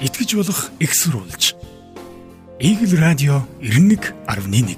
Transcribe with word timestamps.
итгэж 0.00 0.36
болох 0.36 0.70
экссурулж. 0.80 1.54
Игэл 2.60 3.00
радио 3.00 3.42
91.1 3.62 4.76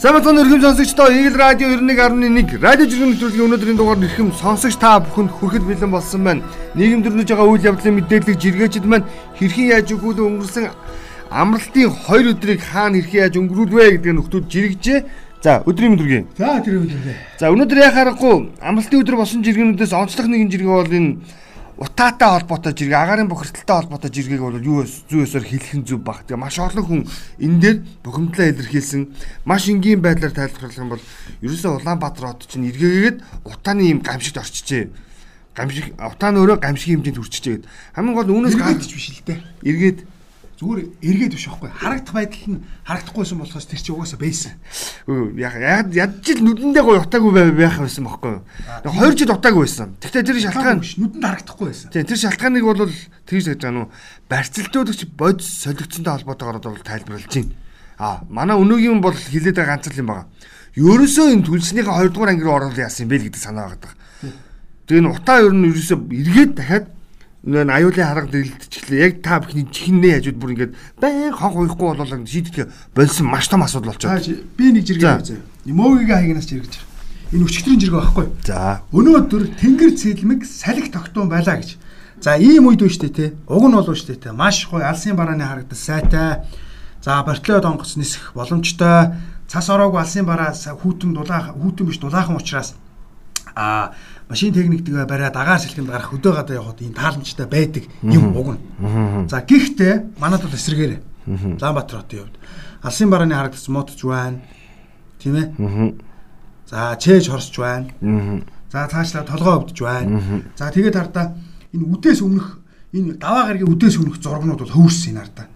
Самбатон 0.00 0.38
өргөм 0.38 0.60
сонсогчдоо 0.62 1.10
Игэл 1.10 1.34
радио 1.34 1.66
91.1 1.74 2.60
радио 2.62 2.86
жиргэн 2.86 3.10
нэвтрүүлгийн 3.10 3.46
өнөөдрийн 3.50 3.76
дугаар 3.76 3.98
нэрхэм 3.98 4.30
сонсогч 4.30 4.78
та 4.78 5.00
бүхэнд 5.00 5.30
хүрэхэд 5.30 5.64
бэлэн 5.66 5.90
болсон 5.90 6.22
байна. 6.22 6.46
Нийгэм 6.74 7.02
дөрнөж 7.02 7.26
байгаа 7.26 7.50
үйл 7.50 7.66
явдлын 7.66 7.98
мэдээлэл 7.98 8.38
жиргээчд 8.38 8.86
маань 8.86 9.08
хэрхэн 9.38 9.74
яаж 9.74 9.90
өгүүлэн 9.90 10.26
өнгөрсөн 10.38 10.70
амралтын 11.30 11.90
2 11.90 12.30
өдрийг 12.30 12.62
хаана 12.62 13.02
хэрхэн 13.02 13.22
яаж 13.26 13.34
өнгөрүүлвэ 13.42 13.90
гэдэг 13.98 14.12
нь 14.14 14.18
нөхдүүд 14.22 14.46
жиргэжээ. 14.46 14.98
За 15.42 15.62
өдрийн 15.66 15.98
мэдрэг. 15.98 16.26
За 16.38 16.62
тэр 16.62 16.82
өдрөө. 16.82 17.14
За 17.38 17.50
өнөөдөр 17.50 17.78
яхаарахгүй 17.90 18.34
амралтын 18.62 19.00
өдөр 19.02 19.16
болсон 19.18 19.42
жиргэнүүдээс 19.42 19.94
онцлог 19.94 20.26
нэгэн 20.30 20.50
жиргээ 20.50 20.74
бол 20.74 20.94
энэ 20.94 21.18
утаатай 21.76 22.28
холбоотой 22.28 22.72
жиргээ, 22.72 22.96
агаарын 22.96 23.28
бохирдолтой 23.28 23.76
холбоотой 23.76 24.10
жиргээг 24.10 24.40
бол 24.40 24.56
юу 24.56 24.88
зүй 24.88 25.28
ёсоор 25.28 25.44
хэлэх 25.44 25.76
нь 25.76 25.84
зүв 25.84 26.00
баг. 26.00 26.24
Тэгээ 26.24 26.40
маш 26.40 26.56
олон 26.56 26.84
хүн 26.88 27.02
энэ 27.36 27.60
дээр 27.60 27.76
бухимдлаа 28.00 28.48
илэрхийлсэн 28.48 29.12
маш 29.44 29.68
энгийн 29.68 30.00
байдлаар 30.00 30.32
тайлбарлах 30.32 30.80
юм 30.80 30.88
бол 30.96 31.04
ерөөсөө 31.44 31.84
Улаанбаатар 31.84 32.32
хот 32.32 32.48
чинь 32.48 32.72
эргээгээд 32.72 33.16
утааны 33.44 33.92
юм 33.92 34.00
гамшигт 34.00 34.40
орчижээ. 34.40 34.88
Гамшиг 35.52 35.92
утааны 36.00 36.40
өөрөө 36.40 36.64
гамшигын 36.64 37.04
хэмжээнд 37.04 37.20
хүрчихжээ 37.20 37.54
гэд. 37.60 37.68
Хамгийн 37.92 38.16
гол 38.16 38.32
үүнээс 38.32 38.56
гадж 38.56 38.88
биш 38.96 39.08
л 39.12 39.24
дээ. 39.28 39.38
Эргээд 39.68 39.98
зүгээр 40.56 40.80
эргээд 41.04 41.34
биш 41.36 41.46
байхгүй 41.52 41.68
харагдах 41.68 42.14
байдал 42.16 42.48
нь 42.48 42.64
харагдахгүйсэн 42.88 43.38
болохоос 43.44 43.66
тэр 43.68 43.80
чи 43.84 43.92
угаасаа 43.92 44.16
байсан. 44.16 44.56
Яг 45.36 45.92
ядж 45.92 46.24
ил 46.32 46.40
нүдэндээ 46.40 46.80
гоё 46.80 47.04
утаагүй 47.04 47.52
байх 47.52 47.76
байсан 47.76 48.08
байхгүй 48.08 48.40
юу. 48.40 48.42
2 48.88 49.20
жил 49.20 49.36
утаагүй 49.36 49.68
байсан. 49.68 49.92
Гэхдээ 50.00 50.24
тэр 50.24 50.40
шалтгаан 50.40 50.80
нүдэнд 50.80 51.24
харагдахгүй 51.28 51.66
байсан. 51.68 51.88
Тийм 51.92 52.08
тэр 52.08 52.20
шалтгааныг 52.24 52.64
бол 52.64 52.88
тэгж 53.28 53.44
гэж 53.52 53.60
байгаа 53.60 53.74
нүү 53.76 53.86
барьцалтуудагч 54.32 55.00
бод 55.12 55.38
солигдсонтой 55.44 56.12
холбоотойгоор 56.24 56.58
бол 56.64 56.88
тайлбарлаж 56.88 57.28
байна. 57.28 57.52
А 58.00 58.24
манай 58.32 58.56
өнөөгийн 58.56 59.04
бол 59.04 59.12
хилээд 59.12 59.60
байгаа 59.60 59.76
ганц 59.76 59.92
л 59.92 60.00
юм 60.00 60.08
байна. 60.08 60.24
Ерөөсөө 60.72 61.36
энэ 61.36 61.44
түлснийхээ 61.52 62.00
2 62.00 62.16
дугаар 62.16 62.32
анги 62.32 62.44
руу 62.48 62.56
оруулах 62.56 62.80
яасан 62.80 63.12
бэ 63.12 63.28
гэдэг 63.28 63.40
санаа 63.44 63.76
байгаа. 63.76 63.92
Тэгээ 64.88 65.04
н 65.04 65.12
утаа 65.12 65.44
ер 65.44 65.52
нь 65.52 65.68
ерөөсөө 65.68 65.98
эргээд 66.00 66.52
дахиад 66.56 66.95
нөө 67.46 67.70
аюулын 67.70 68.06
харга 68.10 68.30
дэглэлтчлээ. 68.34 68.98
Яг 69.06 69.22
та 69.22 69.38
бүхний 69.38 69.66
чихнээ 69.70 70.18
хажууд 70.18 70.38
бүр 70.42 70.52
ингээд 70.52 70.72
байн 70.98 71.30
хонх 71.30 71.54
уйхгүй 71.62 71.86
болоо 71.94 72.26
шийдэх 72.26 72.66
болсон 72.90 73.30
маш 73.30 73.46
том 73.46 73.62
асуудал 73.62 73.94
болчиход. 73.94 74.26
Би 74.58 74.74
нэг 74.74 74.82
жиргээ 74.82 75.14
үзье. 75.22 75.38
Мөөгийн 75.62 76.10
хаягнаас 76.10 76.50
байна. 76.50 76.82
Энэ 77.30 77.46
өчтөрийн 77.46 77.80
жиргээ 77.86 78.02
байхгүй. 78.02 78.26
За. 78.42 78.82
Өнөөдөр 78.90 79.42
тэнгэр 79.62 79.94
цэдлмэг 79.94 80.42
салхи 80.42 80.90
тогтун 80.90 81.30
байлаа 81.30 81.62
гэж. 81.62 81.78
За 82.18 82.34
ийм 82.34 82.66
үед 82.66 82.82
үүштэй 82.82 83.10
те. 83.14 83.34
Уг 83.46 83.62
нь 83.62 83.78
бол 83.78 83.86
үүштэй 83.94 84.18
те. 84.18 84.34
Маш 84.34 84.66
гоё 84.66 84.82
алсын 84.82 85.14
барааны 85.14 85.46
харагдал 85.46 85.78
сайтай. 85.78 86.42
За 86.98 87.22
бортлоо 87.22 87.62
донгоц 87.62 87.94
нисэх 87.94 88.34
боломжтой. 88.34 89.14
Цас 89.46 89.70
ороогүй 89.70 90.02
алсын 90.02 90.26
бараас 90.26 90.66
хүүтэн 90.66 91.14
дулаах 91.14 91.54
хүүтэн 91.54 91.86
биш 91.86 92.02
дулаахан 92.02 92.38
учраас 92.38 92.74
а 93.56 93.92
машин 94.28 94.52
техниктэйгээ 94.52 95.08
бариад 95.08 95.36
агаар 95.36 95.60
сэлгэнд 95.64 95.88
гарах 95.88 96.12
хөдөө 96.12 96.32
гадаа 96.36 96.56
явахад 96.60 96.84
энэ 96.84 96.98
тааламжтай 97.00 97.46
байдаг 97.48 97.84
юм 98.04 98.36
уг 98.36 98.48
нь. 98.54 98.62
За 99.32 99.40
гэхдээ 99.40 100.20
манад 100.20 100.44
бол 100.44 100.52
эсрэгээр 100.52 101.00
Улаанбаатар 101.26 102.04
хотын 102.04 102.20
хувьд 102.20 102.36
алсын 102.84 103.10
барааны 103.10 103.34
харагдсан 103.34 103.72
мотч 103.74 103.98
байна. 104.04 104.44
Тийм 105.18 105.34
ээ. 105.40 105.48
За 106.68 106.96
чээж 107.00 107.32
хорсч 107.32 107.56
байна. 107.56 107.88
За 108.70 108.86
цаашлаа 108.92 109.24
толгой 109.24 109.56
өвдөж 109.56 109.78
байна. 109.80 110.44
За 110.54 110.70
тэгээд 110.70 110.94
хардаа 111.00 111.34
энэ 111.72 111.84
үдээс 111.96 112.20
өмнөх 112.20 112.60
энэ 112.92 113.16
даваа 113.16 113.48
гаргийн 113.48 113.72
үдээс 113.72 113.96
өмнөх 113.98 114.20
зургнууд 114.20 114.60
бол 114.60 114.74
хөвөрсөн 114.76 115.16
энэ 115.16 115.20
хардаа. 115.24 115.46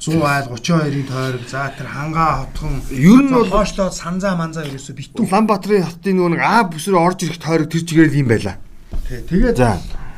100 0.00 0.16
айл 0.24 0.46
32-ын 0.56 1.04
тойрог 1.04 1.44
за 1.44 1.68
тэр 1.76 1.92
хангаа 1.92 2.48
хотхон 2.48 2.80
ер 2.88 3.20
нь 3.20 3.34
бол 3.36 3.44
хоошлоо 3.52 3.92
санзаа 3.92 4.32
манзаа 4.32 4.64
ерөөсө 4.64 4.96
битүү 4.96 5.28
Улаанбаатарын 5.28 5.84
хотын 5.84 6.16
нөгөө 6.16 6.32
нэг 6.32 6.40
А 6.40 6.64
бүсрээ 6.64 6.96
орж 6.96 7.28
ирэх 7.28 7.36
тойрог 7.36 7.68
тэр 7.68 7.84
чигээр 7.84 8.16
юм 8.16 8.32
байла. 8.32 8.56
Тий. 9.04 9.20
Тэгээд 9.28 9.60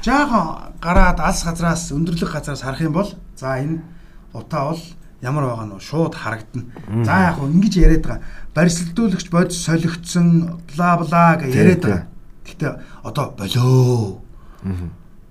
жаахан 0.07 0.79
гараад 0.79 1.19
алс 1.19 1.43
газраас 1.43 1.91
өндөрлөг 1.91 2.31
газраас 2.31 2.63
харах 2.63 2.87
юм 2.87 2.95
бол 2.95 3.11
за 3.35 3.59
энэ 3.59 3.83
утаа 4.31 4.71
бол 4.71 4.83
ямар 5.19 5.51
байгаа 5.51 5.67
нь 5.67 5.83
шууд 5.83 6.15
харагдана. 6.15 6.63
За 7.03 7.35
яг 7.35 7.43
хөө 7.43 7.51
ингэж 7.51 7.75
яриад 7.83 8.07
байгаа. 8.07 8.23
Барьсалдуулагч 8.55 9.29
бод 9.35 9.51
солигдсон 9.51 10.63
бла 10.71 10.95
бла 11.03 11.43
гэж 11.43 11.51
яриад 11.59 11.83
байгаа. 11.83 12.07
Гэтэ 12.47 12.67
одоо 13.03 13.35
болоо. 13.35 14.23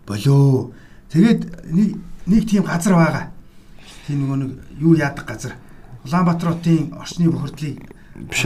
Болоо. 0.04 0.76
Тэгээд 1.08 1.72
нэг 2.28 2.44
тийм 2.52 2.68
газар 2.68 3.00
байгаа 3.00 3.32
тийм 4.12 4.28
нөгөө 4.28 4.38
нэг 4.44 4.52
юу 4.84 4.94
яадаг 5.00 5.26
газар 5.26 5.56
Улаанбаатар 6.04 6.52
хотын 6.52 6.92
орчны 7.00 7.32
бохирдлыг 7.32 7.80
биш 8.28 8.44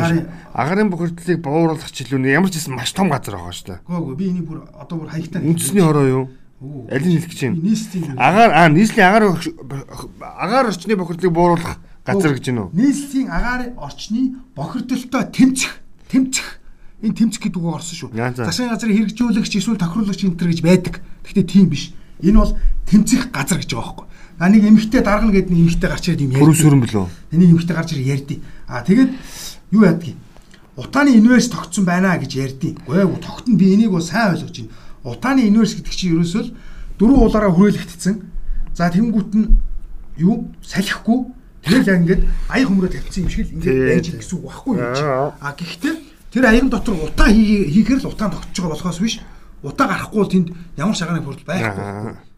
агарын 0.53 0.89
бохирдлыг 0.93 1.41
бууруулах 1.41 1.89
ч 1.89 2.05
илүү 2.05 2.21
ямар 2.29 2.53
ч 2.53 2.61
гэсэн 2.61 2.77
маш 2.77 2.93
том 2.93 3.09
газар 3.09 3.39
байгаа 3.39 3.55
шүү 3.55 3.67
дээ. 3.73 3.79
Гөө 3.89 4.15
би 4.15 4.25
энийг 4.29 4.45
бүр 4.45 4.69
одоо 4.77 5.01
бүр 5.01 5.09
хаягтаа 5.09 5.41
үндэсний 5.41 5.81
хороо 5.81 6.05
юу? 6.05 6.23
Аль 6.91 7.01
нь 7.01 7.17
хэлэх 7.17 7.31
гэж 7.33 7.41
байна? 7.49 8.21
Агаар 8.21 8.51
аа 8.53 8.67
нийслэлийн 8.69 9.09
агаар 9.09 9.23
агаар 10.21 10.65
орчны 10.69 10.93
бохирдлыг 10.99 11.33
бууруулах 11.33 11.79
газар 12.05 12.35
гэж 12.37 12.45
байна 12.51 12.61
уу? 12.67 12.75
Нийслэлийн 12.75 13.29
агаар 13.31 13.61
орчны 13.79 14.35
бохирдолтой 14.53 15.23
тэмцэх 15.33 15.81
тэмцэх 16.11 16.47
энэ 17.01 17.15
тэмцэх 17.15 17.41
гэдэг 17.41 17.61
үг 17.63 17.75
орсон 17.75 17.95
шүү. 17.95 18.09
Засгийн 18.13 18.69
газрын 18.69 18.95
хэрэгжүүлэгч 18.95 19.53
эсвэл 19.57 19.81
тохируулагч 19.81 20.21
энэ 20.27 20.37
төр 20.37 20.49
гэж 20.53 20.61
байдаг. 20.61 20.95
Гэхдээ 21.25 21.45
тийм 21.47 21.67
биш. 21.71 21.91
Энэ 22.23 22.39
бол 22.39 22.53
тэмцэх 22.87 23.31
газар 23.33 23.59
гэж 23.59 23.71
байгаа 23.75 24.05
байхгүй. 24.05 24.07
А 24.37 24.49
нэг 24.49 24.67
эмэгтэй 24.67 25.01
даргана 25.01 25.31
гэдэг 25.31 25.51
нэг 25.51 25.61
эмэгтэй 25.63 25.89
гарч 25.89 26.03
ирээд 26.11 26.23
юм 26.27 26.31
ярьд. 26.35 26.43
Бүрэн 26.43 26.59
сүрэн 26.59 26.81
билүү? 26.83 27.05
Энийг 27.31 27.51
эмэгтэй 27.55 27.75
гарч 27.75 27.89
ирээд 27.95 28.11
ярьд. 28.11 28.29
А 28.67 28.83
тэгээд 28.83 29.11
юу 29.71 29.83
яадгийг? 29.87 30.17
Утааны 30.75 31.15
универс 31.15 31.47
тогтсон 31.47 31.85
байна 31.87 32.19
гэж 32.19 32.31
ярьд. 32.35 32.63
Гүй 32.83 32.99
тогтно 33.23 33.55
би 33.55 33.71
энийг 33.71 33.95
бол 33.95 34.03
сайн 34.03 34.35
ойлгож 34.35 34.51
байна. 34.51 34.75
Утааны 35.07 35.47
универс 35.47 35.79
гэдэг 35.79 35.93
чинь 35.95 36.19
ерөөсөө 36.19 36.43
дөрвөн 36.99 37.23
уулаараа 37.23 37.51
хүрээлэгдсэн. 37.55 38.15
За 38.75 38.91
тэнгуут 38.91 39.31
нь 39.39 39.55
юу 40.19 40.51
салхихгүй 40.67 41.31
тэгэл 41.63 41.87
яг 41.87 41.99
ингээд 42.03 42.23
аяг 42.51 42.67
хөмрөө 42.67 42.91
тавьсан 42.91 43.23
юм 43.23 43.31
шиг 43.31 43.47
л 43.47 43.55
ингээд 43.55 43.87
байж 43.87 44.05
гэсэн 44.19 44.35
үг 44.35 44.43
байхгүй 44.51 44.73
юм 44.75 44.91
чи. 44.95 45.03
А 45.07 45.55
гэхдээ 45.55 45.95
тэр 46.35 46.43
аян 46.43 46.67
дотор 46.67 46.99
утаа 46.99 47.31
хийхээр 47.31 48.03
л 48.03 48.11
утаан 48.11 48.35
байгаа 48.35 48.67
болохоос 48.75 48.99
биш 48.99 49.23
утаа 49.63 49.87
гарахгүй 49.87 50.19
бол 50.19 50.31
тэнд 50.31 50.47
ямар 50.75 50.95
шагааны 50.95 51.23
бүрдэл 51.23 51.47
байхгүй. 51.47 52.34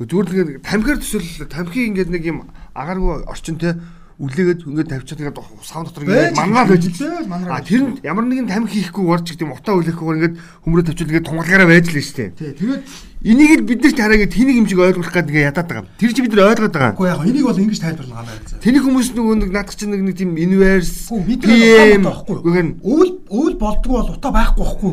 Зүгээр 0.00 0.28
нэг 0.32 0.64
тамхир 0.64 0.96
төсөл 0.96 1.44
тамхи 1.44 1.84
ингээд 1.92 2.08
нэг 2.08 2.24
юм 2.24 2.48
агааргүй 2.72 3.28
орчинтэй 3.28 3.76
үлээгээд 4.20 4.64
ингээд 4.64 4.88
тавьчихад 4.96 5.20
ингээд 5.20 5.40
савн 5.64 5.84
дотор 5.88 6.04
ингээд 6.04 6.36
манаа 6.40 6.64
л 6.64 6.72
байж 6.72 6.84
л. 6.88 7.28
А 7.48 7.60
тэр 7.60 7.80
нь 7.84 7.92
ямар 8.04 8.24
нэгэн 8.24 8.48
тамхи 8.48 8.80
хийхгүй 8.84 9.04
орж 9.08 9.32
гэдэг 9.32 9.44
юм 9.44 9.56
утаа 9.56 9.76
үлээхгүй 9.76 10.12
ингээд 10.16 10.34
хөмрөө 10.64 10.84
тавьчихад 10.88 11.10
ингээд 11.12 11.28
тунгалгаараа 11.28 11.68
байж 11.68 11.86
л 11.88 12.00
шүү 12.00 12.16
дээ. 12.16 12.30
Тий. 12.32 12.52
Тэгээд 12.52 12.82
Энийг 13.20 13.60
л 13.60 13.68
бид 13.68 13.84
нарт 13.84 14.00
хараа 14.00 14.16
гэж 14.16 14.32
тэнийг 14.32 14.64
юм 14.64 14.64
шиг 14.64 14.80
ойлгох 14.80 15.12
гэдэг 15.12 15.28
ингээ 15.28 15.52
ядаад 15.52 15.68
байгаа. 15.68 15.84
Тэр 16.00 16.12
чи 16.16 16.24
бид 16.24 16.32
нар 16.32 16.56
ойлгоод 16.56 16.72
байгаа. 16.72 16.96
Үгүй 16.96 17.08
яг 17.12 17.20
энийг 17.28 17.44
бол 17.44 17.60
ингэж 17.60 17.80
тайлбарлана 17.84 18.24
ганаа. 18.24 18.60
Тэний 18.64 18.80
хүмүүс 18.80 19.08
нөгөө 19.12 19.34
нэг 19.44 19.50
наадах 19.52 19.76
чинь 19.76 19.92
нэг 19.92 20.16
тийм 20.16 20.32
инверс 20.40 21.12
PM 21.12 22.08
байхгүй. 22.08 22.40
Өвөл 22.80 23.12
өвөл 23.28 23.56
болдгоо 23.60 23.92
бол 24.00 24.16
утаа 24.16 24.32
байхгүй 24.32 24.64
байхгүй. 24.64 24.92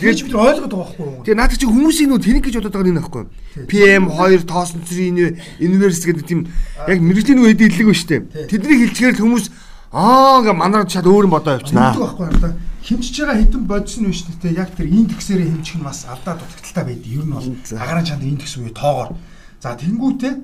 Тэгээд 0.00 0.24
бид 0.24 0.32
нар 0.32 0.56
ойлгоод 0.56 0.72
байгаа 0.72 0.88
байхгүй. 0.88 1.20
Тэгээ 1.28 1.36
наадах 1.36 1.58
чинь 1.60 1.72
хүмүүсийн 1.76 2.08
нөгөө 2.16 2.24
тэнийг 2.24 2.44
гэж 2.48 2.54
бодоод 2.64 2.76
байгаа 2.80 2.92
нь 2.96 3.00
байхгүй. 3.04 3.24
PM 3.68 4.04
2 4.08 4.48
тоосон 4.48 4.80
цэрийн 4.80 5.36
инверс 5.60 6.00
гэдэг 6.00 6.24
тийм 6.24 6.48
яг 6.88 6.98
мэрэгжлийн 7.04 7.44
үед 7.44 7.60
идлэг 7.60 7.92
ба 7.92 7.96
штэ. 7.96 8.24
Тэднийг 8.48 8.88
хэлчихээр 8.88 9.20
хүмүүс 9.20 9.52
аа 9.92 10.40
ингээ 10.40 10.56
манаар 10.56 10.88
чад 10.88 11.04
өөр 11.04 11.28
юм 11.28 11.36
бодоо 11.36 11.60
явчихнаа. 11.60 11.92
Байхгүй 11.92 12.56
хэмжиж 12.86 13.18
байгаа 13.18 13.42
хитэн 13.42 13.62
бодсон 13.66 14.06
биш 14.06 14.22
нэ 14.30 14.54
яг 14.54 14.70
тэр 14.78 14.86
индексээрээ 14.86 15.50
хэмжих 15.58 15.76
нь 15.82 15.86
бас 15.86 16.06
алдаа 16.06 16.38
дутагдaltaй 16.38 16.84
байдаг. 16.86 17.10
Ер 17.10 17.26
нь 17.26 17.34
бол 17.34 17.50
агаарын 17.74 18.06
чанд 18.06 18.22
индекс 18.22 18.56
үе 18.62 18.70
тоогоор. 18.70 19.18
За 19.58 19.74
тэнгуүтээ 19.74 20.34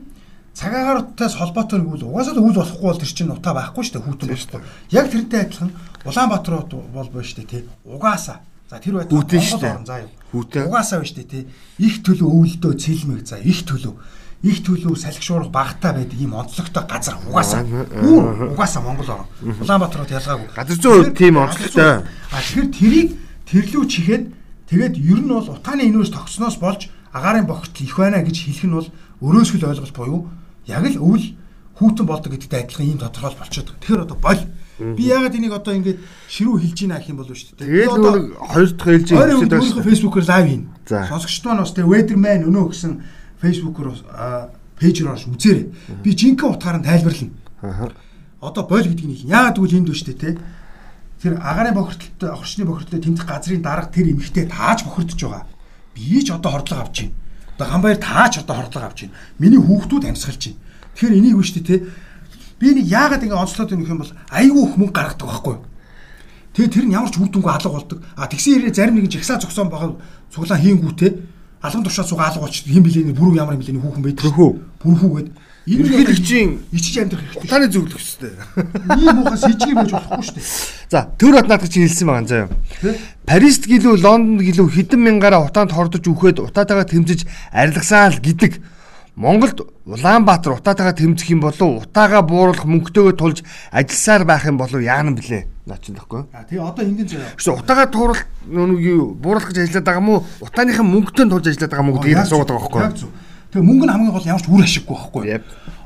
цагаагаартай 0.53 1.29
холбоотой 1.31 1.79
нэг 1.79 1.89
үл 1.95 2.05
угаасаа 2.11 2.43
үл 2.43 2.59
болохгүй 2.59 2.89
бол 2.91 2.99
тэр 2.99 3.13
чинь 3.15 3.31
утаа 3.31 3.55
байхгүй 3.55 3.83
шүү 3.87 3.95
дээ 3.95 4.05
хүүтэн 4.11 4.29
байхгүй. 4.29 4.61
Яг 4.91 5.07
тэрнтэй 5.09 5.41
адилхан 5.47 5.71
Улаанбаатар 6.03 6.55
бол 6.67 7.09
боо 7.15 7.23
шүү 7.23 7.47
дээ 7.47 7.49
тий. 7.49 7.63
Угаасаа. 7.87 8.43
За 8.69 8.83
тэр 8.83 8.99
байтал 8.99 9.23
Монгол 9.23 9.71
орн 9.71 9.87
заа 9.87 10.01
юу. 10.03 10.11
Хүүтэн. 10.35 10.67
Угаасаа 10.67 11.01
биш 11.01 11.15
дээ 11.15 11.31
тий. 11.31 11.47
Их 11.79 12.03
төлөө 12.03 12.27
өвөлдөө 12.27 12.73
цэлмэг 12.75 13.23
за 13.23 13.39
их 13.39 13.63
төлөө 13.65 13.95
их 14.43 14.63
төлөв 14.67 14.99
салхишуурах 14.99 15.51
багтаа 15.55 15.95
байдаг 15.95 16.19
ийм 16.19 16.35
онцлогтой 16.35 16.83
газар 16.87 17.15
угаасаа 17.31 17.63
угаасаа 17.63 18.83
Монгол 18.83 19.11
орн. 19.11 19.27
Улаанбаатар 19.63 20.03
хот 20.03 20.11
ялгаагүй. 20.11 20.49
Газар 20.55 20.77
зүйн 20.83 21.15
тийм 21.15 21.39
онцлогтой. 21.39 22.03
А 22.03 22.39
тэгэхээр 22.43 22.69
тэрийг 22.75 23.09
тэрлүү 23.47 23.85
чихээд 23.87 24.25
тэгээд 24.67 24.95
ер 24.99 25.21
нь 25.23 25.31
бол 25.31 25.47
утааны 25.47 25.87
инвест 25.87 26.15
тогтсноос 26.15 26.59
болж 26.59 26.91
агаарын 27.15 27.47
бохирдол 27.47 27.87
их 27.87 27.97
байна 27.97 28.19
гэж 28.27 28.37
хэлэх 28.43 28.67
нь 28.67 28.75
бол 28.75 28.89
өрөөсгөл 29.23 29.69
ойлголт 29.71 29.95
буюу 29.95 30.27
яг 30.67 30.85
л 30.91 30.99
өвөл 30.99 31.27
хүүтэн 31.79 32.07
болдог 32.07 32.35
гэдэгтэй 32.35 32.67
адилхан 32.67 32.87
ийм 32.87 32.99
тодорхойлол 32.99 33.39
болчиход 33.39 33.71
байгаа. 33.71 33.81
Тэгэхээр 33.81 34.05
одоо 34.11 34.19
боль 34.19 34.43
Би 34.83 35.07
ягаад 35.07 35.37
энийг 35.37 35.53
одоо 35.55 35.77
ингэж 35.79 36.01
ширүү 36.27 36.59
хэлж 36.59 36.79
ийна 36.83 36.99
гэх 36.99 37.15
юм 37.15 37.23
бол 37.23 37.31
шүү 37.31 37.55
дээ. 37.55 37.87
Тэгээд 37.87 37.93
нэг 38.03 38.25
хоёр 38.41 38.71
дахь 38.75 38.89
хэлж 38.91 39.09
ийм 39.15 39.85
Facebook-оор 39.87 40.27
лайв 40.27 40.47
хийн. 40.49 40.63
Сонсогчд 40.89 41.45
маань 41.47 41.63
бас 41.63 41.75
тэгээ 41.77 41.93
Weatherman 41.93 42.43
өнөө 42.51 42.65
гэсэн 42.73 42.93
Facebook-оор 43.43 43.99
пэйж 44.79 45.03
рүү 45.03 45.13
орж 45.13 45.27
үзээрэй. 45.27 45.67
Би 46.03 46.11
жинхэнэ 46.15 46.55
утгаараа 46.55 46.83
тайлбарлана. 46.83 47.35
Аа. 47.63 47.91
Одоо 48.43 48.63
бойл 48.67 48.87
гэдгийг 48.87 49.11
нэг 49.11 49.21
яагаад 49.27 49.59
гэвэл 49.59 49.79
энд 49.83 49.89
дүүштэй 49.91 50.17
те. 50.19 50.39
Тэр 51.23 51.39
агаарын 51.39 51.75
бохирдолтой 51.79 52.31
орчны 52.31 52.67
бохирдолтой 52.67 53.03
тэмцэх 53.03 53.27
газрын 53.27 53.63
дарга 53.63 53.91
тэр 53.91 54.11
эмхтэй 54.15 54.47
тааж 54.51 54.83
бохирдож 54.83 55.19
байгаа. 55.23 55.47
Би 55.95 56.23
ч 56.23 56.31
одоо 56.31 56.51
хордлого 56.51 56.83
авч 56.83 57.07
байна. 57.07 57.15
Одоо 57.59 57.67
гамбайр 57.71 57.99
тааж 58.03 58.43
одоо 58.43 58.57
хордлого 58.59 58.87
авч 58.91 58.99
байна. 59.07 59.15
Миний 59.39 59.63
хүүхдүүд 59.63 60.07
амьсгалж 60.11 60.43
байна. 60.43 60.59
Тэгэхээр 60.99 61.19
энийг 61.19 61.39
үштэй 61.39 61.63
те. 61.63 61.87
Би 62.59 62.75
нэг 62.75 62.87
яагаад 62.91 63.23
ингэ 63.23 63.39
онцлоод 63.39 63.71
байна 63.71 63.83
гэх 63.83 63.95
юм 63.95 64.03
бол 64.03 64.15
айгүй 64.31 64.63
их 64.67 64.75
мөнгө 64.79 64.95
гаргадаг 64.95 65.29
байхгүй 65.31 65.55
юу? 65.55 65.67
Тэгээ 66.53 66.75
тэр 66.75 66.87
нь 66.91 66.95
ямар 66.99 67.11
ч 67.11 67.23
үр 67.23 67.31
дүнгүй 67.31 67.53
алга 67.55 67.71
болдог. 67.71 67.99
А 68.19 68.27
тэгсэн 68.27 68.59
хэрэг 68.59 68.75
зарим 68.75 68.99
нэгэн 68.99 69.15
жагсаа 69.15 69.39
зогсоон 69.39 69.71
байгаа 69.71 69.95
цуглаа 70.35 70.59
хийнгүүтээ 70.59 71.11
алган 71.63 71.85
туршаа 71.87 72.05
цугаа 72.05 72.29
алга 72.29 72.45
болчих 72.45 72.67
хэм 72.67 72.83
билээний 72.83 73.15
бүрүү 73.15 73.39
ямар 73.39 73.55
юм 73.55 73.63
билээний 73.63 73.83
хүүхэн 73.83 74.03
байдаг. 74.03 74.25
Бүрхүү. 74.27 74.51
Бүрхүү 74.83 75.11
гээд 75.17 75.29
Ерөнхийлөгчийн 75.63 76.59
ичиж 76.75 76.99
амьдрах 76.99 77.23
хэрэгтэй. 77.23 77.47
утааны 77.47 77.67
зөвлөх 77.71 77.95
хэрэгтэй. 78.03 78.35
Ийм 78.99 79.19
уухаас 79.23 79.45
ижиг 79.47 79.75
байж 79.79 79.91
болохгүй 79.95 80.25
шүү 80.27 80.35
дээ. 80.35 80.51
За, 80.91 81.07
төр 81.15 81.33
бат 81.39 81.47
наадах 81.47 81.71
чинь 81.71 81.87
хэлсэн 81.87 82.07
байгаа 82.11 82.27
заяа. 82.27 82.49
Парист 83.31 83.71
гэлүү 83.71 83.95
Лондонд 84.03 84.43
гэлүү 84.43 84.69
хэдэн 84.75 85.01
мянгаараа 85.07 85.47
утаанд 85.47 85.71
хордож 85.71 86.03
үхээд 86.03 86.43
утаатайгаа 86.43 86.83
тэмцэж 86.83 87.31
арилгасан 87.55 88.11
л 88.11 88.19
гэдэг. 88.19 88.59
Монголд 89.17 89.61
Улаанбаатар 89.85 90.57
утаатайгаа 90.57 90.97
тэмцэх 90.97 91.29
юм 91.29 91.45
болов 91.45 91.85
утаагаа 91.85 92.23
бууруулах 92.25 92.65
мөнгөтэйгээ 92.65 93.17
тулж 93.21 93.45
ажилласаар 93.69 94.25
байх 94.25 94.49
юм 94.49 94.57
болов 94.57 94.81
яана 94.81 95.13
блэ? 95.13 95.45
Наач 95.69 95.93
нөхгүй. 95.93 96.33
А 96.33 96.49
тэгээ 96.49 96.65
одоо 96.65 96.85
энгийн 96.87 97.09
заяа. 97.09 97.37
Гэсэн 97.37 97.61
утаагаа 97.61 97.93
туурах 97.93 98.25
нүг 98.49 98.81
юу 98.81 99.13
бууруулах 99.13 99.53
гэж 99.53 99.69
ажиллаад 99.69 99.85
байгаа 99.85 100.05
мó 100.07 100.25
утааныхаа 100.41 100.87
мөнгөтэй 100.89 101.27
тулж 101.29 101.45
ажиллаад 101.45 101.73
байгаа 101.77 101.87
мó 101.87 101.93
гэдгийг 102.01 102.25
асуугаад 102.25 102.51
байгаа 102.57 102.73
байхгүй. 102.73 103.05
Зөв. 103.05 103.11
Тэгээ 103.53 103.69
мөнгө 103.69 103.85
нь 103.85 103.93
хамгийн 103.93 104.15
гол 104.17 104.31
ямар 104.33 104.41
ч 104.41 104.49
үр 104.49 104.65
ашиггүй 104.65 104.97
байхгүй. 104.97 105.25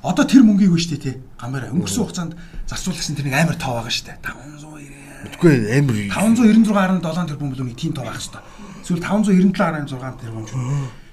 Одоо 0.07 0.25
тэр 0.25 0.43
мөнгийг 0.47 0.71
нь 0.71 0.87
дээ 0.87 1.03
тий. 1.03 1.15
Гамбайраа 1.35 1.75
өнгөрсөн 1.75 2.03
хугацаанд 2.07 2.33
зарцуулсан 2.71 3.17
тэр 3.19 3.27
нэг 3.27 3.37
амар 3.43 3.59
тоо 3.59 3.83
байгаа 3.83 3.91
дээ. 4.07 4.23
590 4.23 5.35
Үгүй 5.35 5.55
амар 5.75 5.99
596.7 6.15 7.27
тэрбум 7.35 7.51
билүү 7.51 7.67
нэг 7.67 7.75
тийм 7.75 7.91
тоо 7.91 8.07
байх 8.07 8.23
дээ. 8.23 8.39
Эсвэл 8.87 9.03
597.6 9.03 10.23
тэрбум 10.23 10.47
юм. 10.47 11.06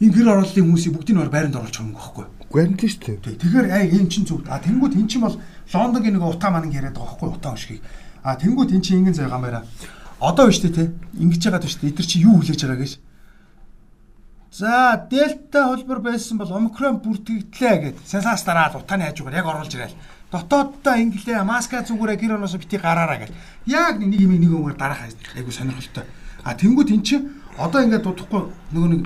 Энэ 0.00 0.14
гэр 0.16 0.28
оролтын 0.32 0.64
хүмүүсийг 0.64 0.96
бүгдийг 0.96 1.16
нь 1.16 1.28
байранд 1.28 1.60
оруулах 1.60 1.80
юм 1.84 1.92
байхгүй. 1.92 2.24
гэнт 2.50 2.80
шүү 2.80 3.20
дээ. 3.20 3.36
Тэгэхээр 3.36 3.66
аа 3.68 3.84
энэ 3.84 4.08
чинь 4.08 4.24
зөв. 4.24 4.40
А 4.48 4.56
тэнгуут 4.56 4.96
эн 4.96 5.06
чинь 5.06 5.20
бол 5.20 5.36
Лондонгийн 5.70 6.16
нэг 6.16 6.24
утаа 6.24 6.50
манан 6.50 6.72
яриад 6.72 6.96
байгаа 6.96 7.20
байхгүй 7.20 7.28
утаа 7.36 7.52
өшгийг. 7.52 7.84
А 8.24 8.34
тэнгуут 8.34 8.72
эн 8.72 8.80
чинь 8.80 9.04
ингэн 9.04 9.14
заяа 9.14 9.30
гамбайраа. 9.30 9.64
Одоо 10.18 10.48
биш 10.48 10.64
тий. 10.64 10.72
Ингэж 11.20 11.44
яагаад 11.44 11.64
биш 11.68 11.76
тий. 11.76 11.92
Эдгэр 11.92 12.06
чи 12.08 12.24
юу 12.24 12.40
хүлээж 12.40 12.64
байгаа 12.64 12.80
гэж. 12.80 12.92
За, 14.50 15.06
дельта 15.10 15.68
хөлбөр 15.68 16.00
байсан 16.00 16.40
бол 16.40 16.50
омикрон 16.50 16.98
бүртгэгдлээ 17.04 17.76
гэд. 17.84 17.96
Сенсац 18.02 18.42
дараад 18.42 18.74
утааны 18.82 19.06
хажуугаар 19.06 19.38
яг 19.38 19.46
оруулж 19.46 19.70
ирээл. 19.76 20.00
Дотооддоо 20.32 20.96
инглээ 20.98 21.44
маска 21.46 21.86
зүгээрээ 21.86 22.18
гэр 22.18 22.34
оноос 22.34 22.58
бити 22.58 22.82
гараараа 22.82 23.30
гэл. 23.30 23.36
Яг 23.70 24.02
нэг 24.02 24.18
юм 24.18 24.34
нэг 24.34 24.50
өмөр 24.50 24.74
дараах 24.74 25.06
айгу 25.36 25.54
сонирхолтой. 25.54 26.02
А 26.42 26.58
тэнгууд 26.58 26.90
эн 26.90 27.02
чинь 27.06 27.30
одоо 27.54 27.84
ингээд 27.86 28.02
дутхгүй 28.02 28.50
нөгөө 28.74 28.90
нэг 28.90 29.02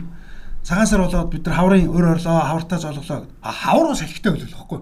цагаан 0.64 0.86
сар 0.86 1.00
болоод 1.04 1.30
бид 1.30 1.46
нар 1.46 1.56
хаврын 1.56 1.88
өр 1.92 2.04
орлоо, 2.16 2.40
хавартаа 2.40 2.78
золглоо. 2.78 3.26
А 3.42 3.52
хавруу 3.52 3.94
салхитай 3.94 4.32
хөлөөлөхгүй. 4.32 4.80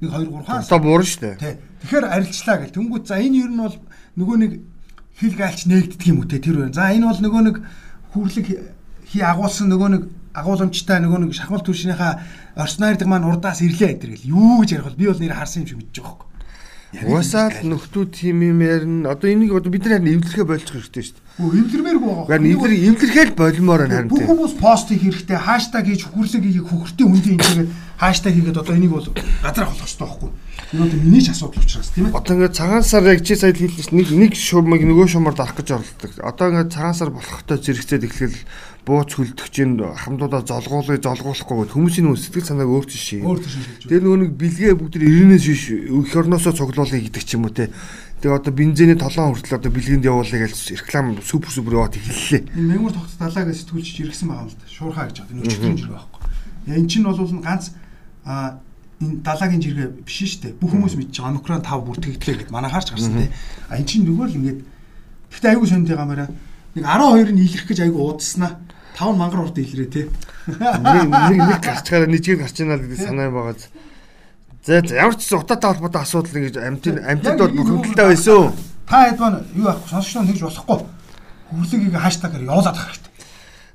Нэг 0.00 0.10
2 0.10 0.30
3 0.30 0.46
хаас. 0.46 0.66
Одоо 0.70 0.78
буурна 0.78 1.06
шүү 1.06 1.20
дээ. 1.20 1.34
Тий. 1.42 1.54
Тэгэхээр 1.82 2.06
арилчлаа 2.06 2.56
гэл. 2.62 2.74
Тэнгүүд 2.78 3.04
за 3.10 3.18
энэ 3.18 3.38
ер 3.42 3.50
нь 3.50 3.60
бол 3.60 3.76
нөгөө 4.16 4.36
нэг 4.38 4.52
хил 5.18 5.34
гаалч 5.34 5.60
нээгддэг 5.66 6.06
юм 6.06 6.22
үү 6.22 6.30
те 6.30 6.38
тэр 6.38 6.56
байна. 6.62 6.78
За 6.78 6.94
энэ 6.94 7.10
бол 7.10 7.20
нөгөө 7.26 7.42
нэг 7.42 7.56
хүрлэг 8.14 8.46
хий 9.10 9.22
агуулсан 9.26 9.66
нөгөө 9.66 9.90
нэг 9.98 10.02
агууламжтай 10.30 11.02
нөгөө 11.02 11.18
нэг 11.26 11.32
шахмал 11.34 11.64
түвшнийхаа 11.66 12.22
орснойрдаг 12.54 13.08
маань 13.10 13.26
урдаас 13.26 13.60
ирлээ 13.66 13.98
гэдэр 13.98 14.10
гэл. 14.14 14.30
Юу 14.30 14.62
гэж 14.62 14.78
ярих 14.78 14.86
бол 14.86 15.00
би 15.00 15.06
бол 15.10 15.20
нэр 15.20 15.34
харсан 15.34 15.66
юм 15.66 15.68
шиг 15.68 15.78
мэдэж 15.82 16.00
байгаа 16.00 16.35
Уусаал 16.94 17.56
нөхдүүд 17.66 18.10
тийм 18.14 18.40
юм 18.46 18.60
ярина. 18.62 19.10
Одоо 19.10 19.28
энийг 19.28 19.52
одоо 19.52 19.70
бид 19.70 19.84
нар 19.84 19.98
харин 19.98 20.16
эвлэрхэ 20.16 20.44
болчих 20.46 20.70
хэрэгтэй 20.70 21.02
шүү 21.02 21.14
дээ. 21.18 21.24
Үгүй 21.42 21.58
эвлэрмээргүй 21.66 22.08
байгаа. 22.14 22.26
Гэр 22.30 22.42
эвлэр 22.46 22.74
эвлэрхэл 22.94 23.32
болмоор 23.36 23.80
байна 23.84 23.96
харин 23.96 24.08
Бүх 24.08 24.18
тийм. 24.22 24.28
хүмүүс 24.30 24.54
постыг 24.56 24.98
хэрэгтэй 25.02 25.36
хаштаг 25.36 25.84
хийж 25.84 26.02
хүрлэг 26.06 26.42
хийх 26.46 26.66
хөхөртийн 26.70 27.10
үндийн 27.10 27.36
инжигээд 27.36 27.70
хаштаг 28.00 28.32
хийгээд 28.32 28.60
одоо 28.62 28.74
энийг 28.78 28.92
бол 28.94 29.08
газар 29.42 29.64
авах 29.66 29.76
хэрэгтэй 29.82 30.06
байхгүй. 30.06 30.30
Энэ 30.72 30.84
одоо 30.86 30.98
миний 31.02 31.22
ч 31.22 31.28
асуудал 31.34 31.62
учраас 31.66 31.90
тийм 31.90 32.06
ээ. 32.06 32.16
Одоо 32.16 32.32
ингээд 32.38 32.54
цагаан 32.56 32.84
сар 32.86 33.04
яг 33.04 33.20
чи 33.26 33.34
сая 33.36 33.52
хэлсэн 33.52 33.82
чинь 33.82 33.98
нэг 33.98 34.08
нэг 34.14 34.32
шуумыг 34.38 34.82
нөгөө 34.86 35.06
шуумаар 35.10 35.36
дарах 35.36 35.58
гэж 35.58 35.68
оролдог. 35.74 36.12
Одоо 36.22 36.46
ингээд 36.54 36.72
цагаан 36.72 36.96
сар 36.96 37.10
болохтой 37.10 37.58
зэрэгцээд 37.60 38.06
эхлэхэл 38.06 38.40
бууц 38.86 39.10
хөлдөгчөнд 39.18 39.82
хамдуудаа 39.82 40.46
золгуулыг 40.46 41.02
золгуулахгүй 41.02 41.66
хүмүүсийн 41.74 42.06
нөө 42.06 42.22
сэтгэл 42.22 42.48
санааг. 42.54 42.70
Өөр 42.70 42.86
хэлж 42.86 43.26
байна. 43.26 43.90
Тэр 43.90 44.02
нөгөө 44.06 44.20
нэг 44.22 44.32
бэлгээ 44.38 44.74
бүгд 44.78 44.94
ирэнээс 45.02 45.42
шиш 45.42 45.62
өх 45.90 46.14
орносоо 46.14 46.54
цуглуулъя 46.54 47.02
гэдэг 47.02 47.24
ч 47.26 47.34
юм 47.34 47.50
уу 47.50 47.52
те. 47.52 47.74
Тэгээ 48.22 48.38
одоо 48.38 48.52
бензиний 48.54 48.94
толгоон 48.94 49.34
хүртэл 49.34 49.58
одоо 49.58 49.72
бэлгэнд 49.74 50.06
явуулъя 50.06 50.46
гэж 50.46 50.54
реклам 50.78 51.18
супер 51.18 51.50
супер 51.50 51.82
яваад 51.82 51.98
эхэллээ. 51.98 52.46
Энэ 52.54 52.70
мэмүр 52.78 52.94
тогт 52.94 53.12
далаагаа 53.18 53.52
сэтгүүлч 53.52 54.06
иргсэн 54.06 54.30
байгаа 54.30 54.46
юм 54.46 54.50
л 54.54 54.56
да. 54.56 54.70
Шуурхаа 54.70 55.06
гэж 55.10 55.16
байгаа. 55.20 55.34
Энэ 55.34 55.44
өчтөрийн 55.50 55.78
жиргээ 55.82 55.98
байхгүй. 55.98 56.22
Яа 56.70 56.78
эн 56.78 56.86
чинь 56.86 57.04
бол 57.04 57.20
ганц 57.42 57.64
а 58.22 58.62
энэ 59.02 59.20
далаагийн 59.20 59.62
жиргээ 59.66 59.88
биш 60.06 60.18
шүү 60.24 60.40
дээ. 60.46 60.58
Бүх 60.62 60.70
хүмүүс 60.72 60.94
мэдж 60.94 61.14
байгаа. 61.20 61.34
Омикрон 61.34 61.60
5 61.60 61.84
бүртгэгдлээ 61.90 62.36
гэд 62.46 62.54
манай 62.54 62.70
хаарч 62.72 62.94
гарсан 62.94 63.18
тий. 63.18 63.30
А 63.68 63.76
эн 63.76 63.84
чинь 63.84 64.06
нөгөө 64.08 64.26
л 64.30 64.38
ингээд 64.40 64.60
Гэхдээ 65.36 65.52
айгүй 65.52 65.68
сонд 65.68 65.90
гамаараа 65.90 66.32
нэг 66.72 66.84
12 66.86 67.36
нь 67.36 67.44
илэрх 67.44 67.66
гэж 67.68 67.78
айгүй 67.84 68.00
уудснаа 68.00 68.56
5 68.96 69.16
мангар 69.16 69.44
урд 69.44 69.58
илрээ 69.60 69.88
тий. 69.92 70.08
Нэг 70.48 71.12
нэг 71.12 71.40
нэг 71.44 71.60
гарчгаараа 71.60 72.08
нэжгээр 72.08 72.40
гарч 72.40 72.56
ийна 72.64 72.80
л 72.80 72.84
гэдэг 72.88 73.00
санаа 73.04 73.28
байгаа. 73.28 73.60
За 74.64 74.80
за, 74.80 74.96
ямар 74.96 75.14
ч 75.20 75.28
утаатай 75.36 75.68
холбоотой 75.76 76.00
асуудал 76.00 76.36
ингэж 76.40 76.56
амьтын 76.56 77.04
амьтад 77.04 77.36
бол 77.36 77.52
бухимдалтай 77.52 78.16
байсан. 78.16 78.56
Та 78.88 79.12
хэд 79.12 79.20
маань 79.20 79.44
юу 79.52 79.68
аахгүй 79.68 79.90
сонсогчдоо 79.92 80.24
тэгж 80.32 80.42
болохгүй. 80.48 80.78
Хүрлэгийг 81.52 81.94
хаштагаар 82.00 82.42
явуулаад 82.42 82.72
авах 82.72 82.88
хэрэгтэй. 82.88 83.12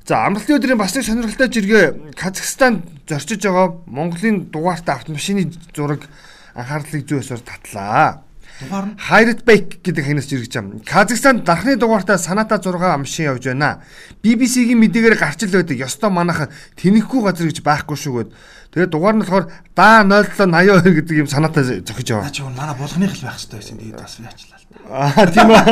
За 0.09 0.25
амралтын 0.25 0.57
өдрийн 0.57 0.81
бас 0.81 0.95
нэг 0.97 1.05
сонирхолтой 1.05 1.49
жиргээ 1.53 1.85
Казахстан 2.17 2.81
зорчиж 3.05 3.45
байгаа 3.45 3.77
Монголын 3.85 4.49
дугаартай 4.49 4.95
автомашины 4.97 5.53
зураг 5.75 6.09
анхаарлыг 6.57 7.05
ёсоор 7.05 7.39
татлаа. 7.45 8.25
Дугаар 8.61 8.85
нь 8.85 8.97
Хайрат 9.01 9.41
Бэйк 9.41 9.81
гэдэг 9.81 10.05
ханаас 10.05 10.29
жиргэж 10.29 10.53
юм. 10.61 10.79
Казахстанд 10.85 11.41
дархны 11.43 11.75
дугаартай 11.81 12.21
санаата 12.21 12.61
6 12.61 12.77
машин 12.77 13.25
явж 13.33 13.49
байна. 13.49 13.81
BBC-гийн 14.21 14.77
мэдээгээр 14.77 15.17
гарч 15.17 15.43
ил 15.49 15.57
байдаг. 15.57 15.81
Ёстой 15.81 16.13
манайхан 16.13 16.53
тэнэхгүй 16.77 17.21
газар 17.25 17.49
гэж 17.49 17.65
байхгүй 17.65 17.97
шүү 17.97 18.13
гэд. 18.21 18.29
Тэгээд 18.71 18.93
дугаар 18.93 19.15
нь 19.17 19.23
болохоор 19.25 19.49
да 19.73 20.05
0782 20.05 20.93
гэдэг 21.01 21.15
юм 21.25 21.27
санаатай 21.27 21.81
зохиж 21.81 22.07
яваа. 22.13 22.29
чи 22.29 22.45
манай 22.45 22.77
болгоных 22.77 23.17
л 23.17 23.25
байх 23.25 23.41
хэрэгтэй 23.41 23.57
байсан. 23.57 23.77
Тэгээд 23.81 23.97
бас 23.97 24.15
яачлаа. 24.21 24.61
Аа 24.87 25.25
тийм 25.27 25.49
үү. 25.49 25.63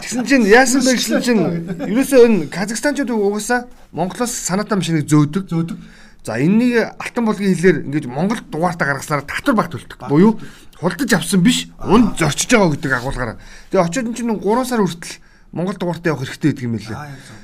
Тэгсэн 0.00 0.22
чинь 0.24 0.46
яасан 0.48 0.80
бэ 0.86 0.92
гэсэн 0.94 1.20
чинь 1.20 1.42
ерөөсөө 1.84 2.20
энэ 2.24 2.46
Казахстанчууд 2.48 3.10
угаасаа 3.10 3.66
Монголоос 3.92 4.32
санаатай 4.32 4.78
машиныг 4.78 5.04
зөөдөг. 5.04 5.50
Зөөдөг. 5.50 5.78
За 6.24 6.40
энэнийг 6.40 6.96
алтан 6.96 7.24
болгоны 7.28 7.52
хэлээр 7.52 7.84
ингэж 7.84 8.04
Монгол 8.08 8.40
дугаартаа 8.48 8.96
гаргаснаар 8.96 9.28
татвар 9.28 9.56
багт 9.60 9.76
төлдөг. 9.76 10.08
Буюу 10.08 10.40
худалдаж 10.80 11.12
авсан 11.20 11.44
биш, 11.44 11.68
унд 11.84 12.16
зорчиж 12.16 12.48
байгаа 12.48 12.72
гэдэг 12.72 12.92
агуулгаараа. 12.96 13.36
Тэгээ 13.68 13.84
очиод 13.84 14.08
энэ 14.08 14.16
чинь 14.16 14.32
3 14.32 14.64
сар 14.64 14.80
хүртэл 14.80 15.20
Монгол 15.52 15.76
дугаартаа 15.76 16.16
явах 16.16 16.24
хэрэгтэй 16.24 16.50
гэдэг 16.56 16.64
юм 16.64 16.80
зөв. 16.80 16.96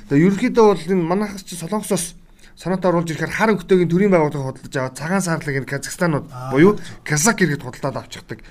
Тэгээ 0.09 0.25
ерөнхийдөө 0.25 0.65
бол 0.65 0.81
энэ 0.81 1.05
манайхас 1.05 1.45
чи 1.45 1.53
Солонгосоос 1.61 2.17
санаатаа 2.57 2.89
оруулж 2.89 3.13
ирэхээр 3.13 3.37
хар 3.37 3.53
өнгөтэйгийн 3.53 3.89
төрийн 3.89 4.11
байгууллага 4.11 4.49
худалдаж 4.49 4.75
аваад 4.81 4.97
цагаан 4.97 5.21
саарлаг 5.21 5.55
энэ 5.61 5.69
Казахстанууд 5.69 6.25
буюу 6.49 6.77
Казак 7.05 7.37
иргэд 7.41 7.61
худалдаад 7.61 8.01
авчихдаг. 8.01 8.41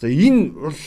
За 0.00 0.06
энэ 0.08 0.52
бол 0.52 0.78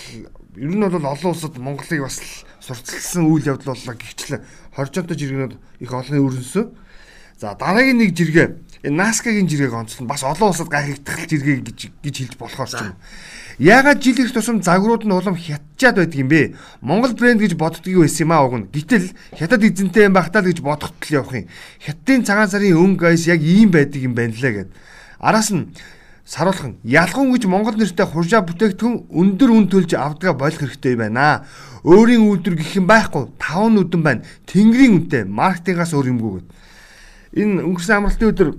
ер 0.55 0.71
нь 0.71 0.81
бол 0.81 1.09
олон 1.09 1.29
улсад 1.33 1.57
Монголыг 1.57 2.01
бас 2.05 2.21
сурталчилсан 2.61 3.25
үйл 3.27 3.49
явдал 3.49 3.73
боллоо 3.73 3.95
гихчлээ. 3.97 4.45
Хоржонтой 4.77 5.17
жиргэнүүд 5.17 5.53
их 5.81 5.91
олон 5.91 6.21
өрнөсөн. 6.21 6.65
За 7.37 7.57
дараагийн 7.57 7.97
нэг 7.97 8.15
жиргээ 8.15 8.47
энэ 8.83 8.97
Наскагийн 8.97 9.47
жиргээг 9.47 9.73
онцлон 9.73 10.07
бас 10.07 10.23
олон 10.23 10.49
улсад 10.49 10.69
гайхагдах 10.69 11.29
жиргээ 11.29 11.61
гэж 11.61 11.79
гэж 12.01 12.15
хэлж 12.17 12.35
болохоор 12.41 12.69
ч 12.69 12.81
юм. 12.81 12.97
Яагаад 13.61 14.01
жил 14.01 14.17
их 14.17 14.33
тусам 14.33 14.63
загварууд 14.65 15.05
нь 15.05 15.13
улам 15.13 15.37
хятчаад 15.37 16.01
байдаг 16.01 16.17
юм 16.17 16.29
бэ? 16.33 16.57
Монгол 16.81 17.13
брэнд 17.13 17.45
гэж 17.45 17.53
боддгий 17.53 17.93
байсан 17.93 18.25
юм 18.25 18.33
аа 18.33 18.49
уг 18.49 18.57
нь. 18.57 18.69
Гэтэл 18.73 19.13
хятад 19.37 19.61
эзэнтэй 19.61 20.09
юм 20.09 20.17
багтаа 20.17 20.41
л 20.41 20.49
гэж 20.49 20.65
бодоход 20.65 20.97
л 20.97 21.13
явах 21.13 21.45
юм. 21.45 21.47
Хятадын 21.77 22.25
цагаан 22.25 22.49
сарын 22.49 22.73
өнгө 22.73 23.05
айс 23.05 23.29
яг 23.29 23.45
ийм 23.45 23.69
байдаг 23.69 24.01
юм 24.01 24.17
байна 24.17 24.33
лээ 24.33 24.65
гэд. 24.65 24.69
Араас 25.21 25.53
нь 25.53 25.69
саруулхан 26.25 26.81
ялгуун 26.81 27.37
гэж 27.37 27.45
монгол 27.45 27.77
нэртэй 27.77 28.07
хуржаа 28.09 28.41
бүтээгдэхүүн 28.49 29.13
өндөр 29.13 29.49
үн 29.53 29.69
төлж 29.69 29.93
авдгаа 29.93 30.33
болох 30.33 30.57
хэрэгтэй 30.57 30.97
байна. 30.97 31.45
Өөрийн 31.85 32.25
үйлдвэр 32.25 32.57
гэх 32.57 32.81
юм 32.81 32.89
байхгүй. 32.89 33.29
Таван 33.37 33.77
нүдэн 33.77 34.01
байна. 34.01 34.25
Тэнгэрийн 34.49 35.05
үнэтэй 35.05 35.23
маркетингаас 35.29 35.93
өөр 35.93 36.09
юмгүй 36.17 36.31
гэд. 36.41 36.47
Энэ 37.37 37.61
өнгөрсөн 37.61 37.97
амралтын 37.99 38.31
өдөр 38.31 38.49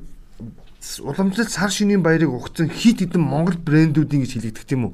уламжлалт 0.82 1.50
сар 1.50 1.70
шинийн 1.70 2.02
баярыг 2.02 2.34
ухцсан 2.34 2.68
хит 2.68 2.98
хитэн 2.98 3.22
монгол 3.22 3.54
брэндүүдийн 3.54 4.26
гэж 4.26 4.32
хэлэгдэх 4.34 4.66
тийм 4.66 4.90
үү. 4.90 4.92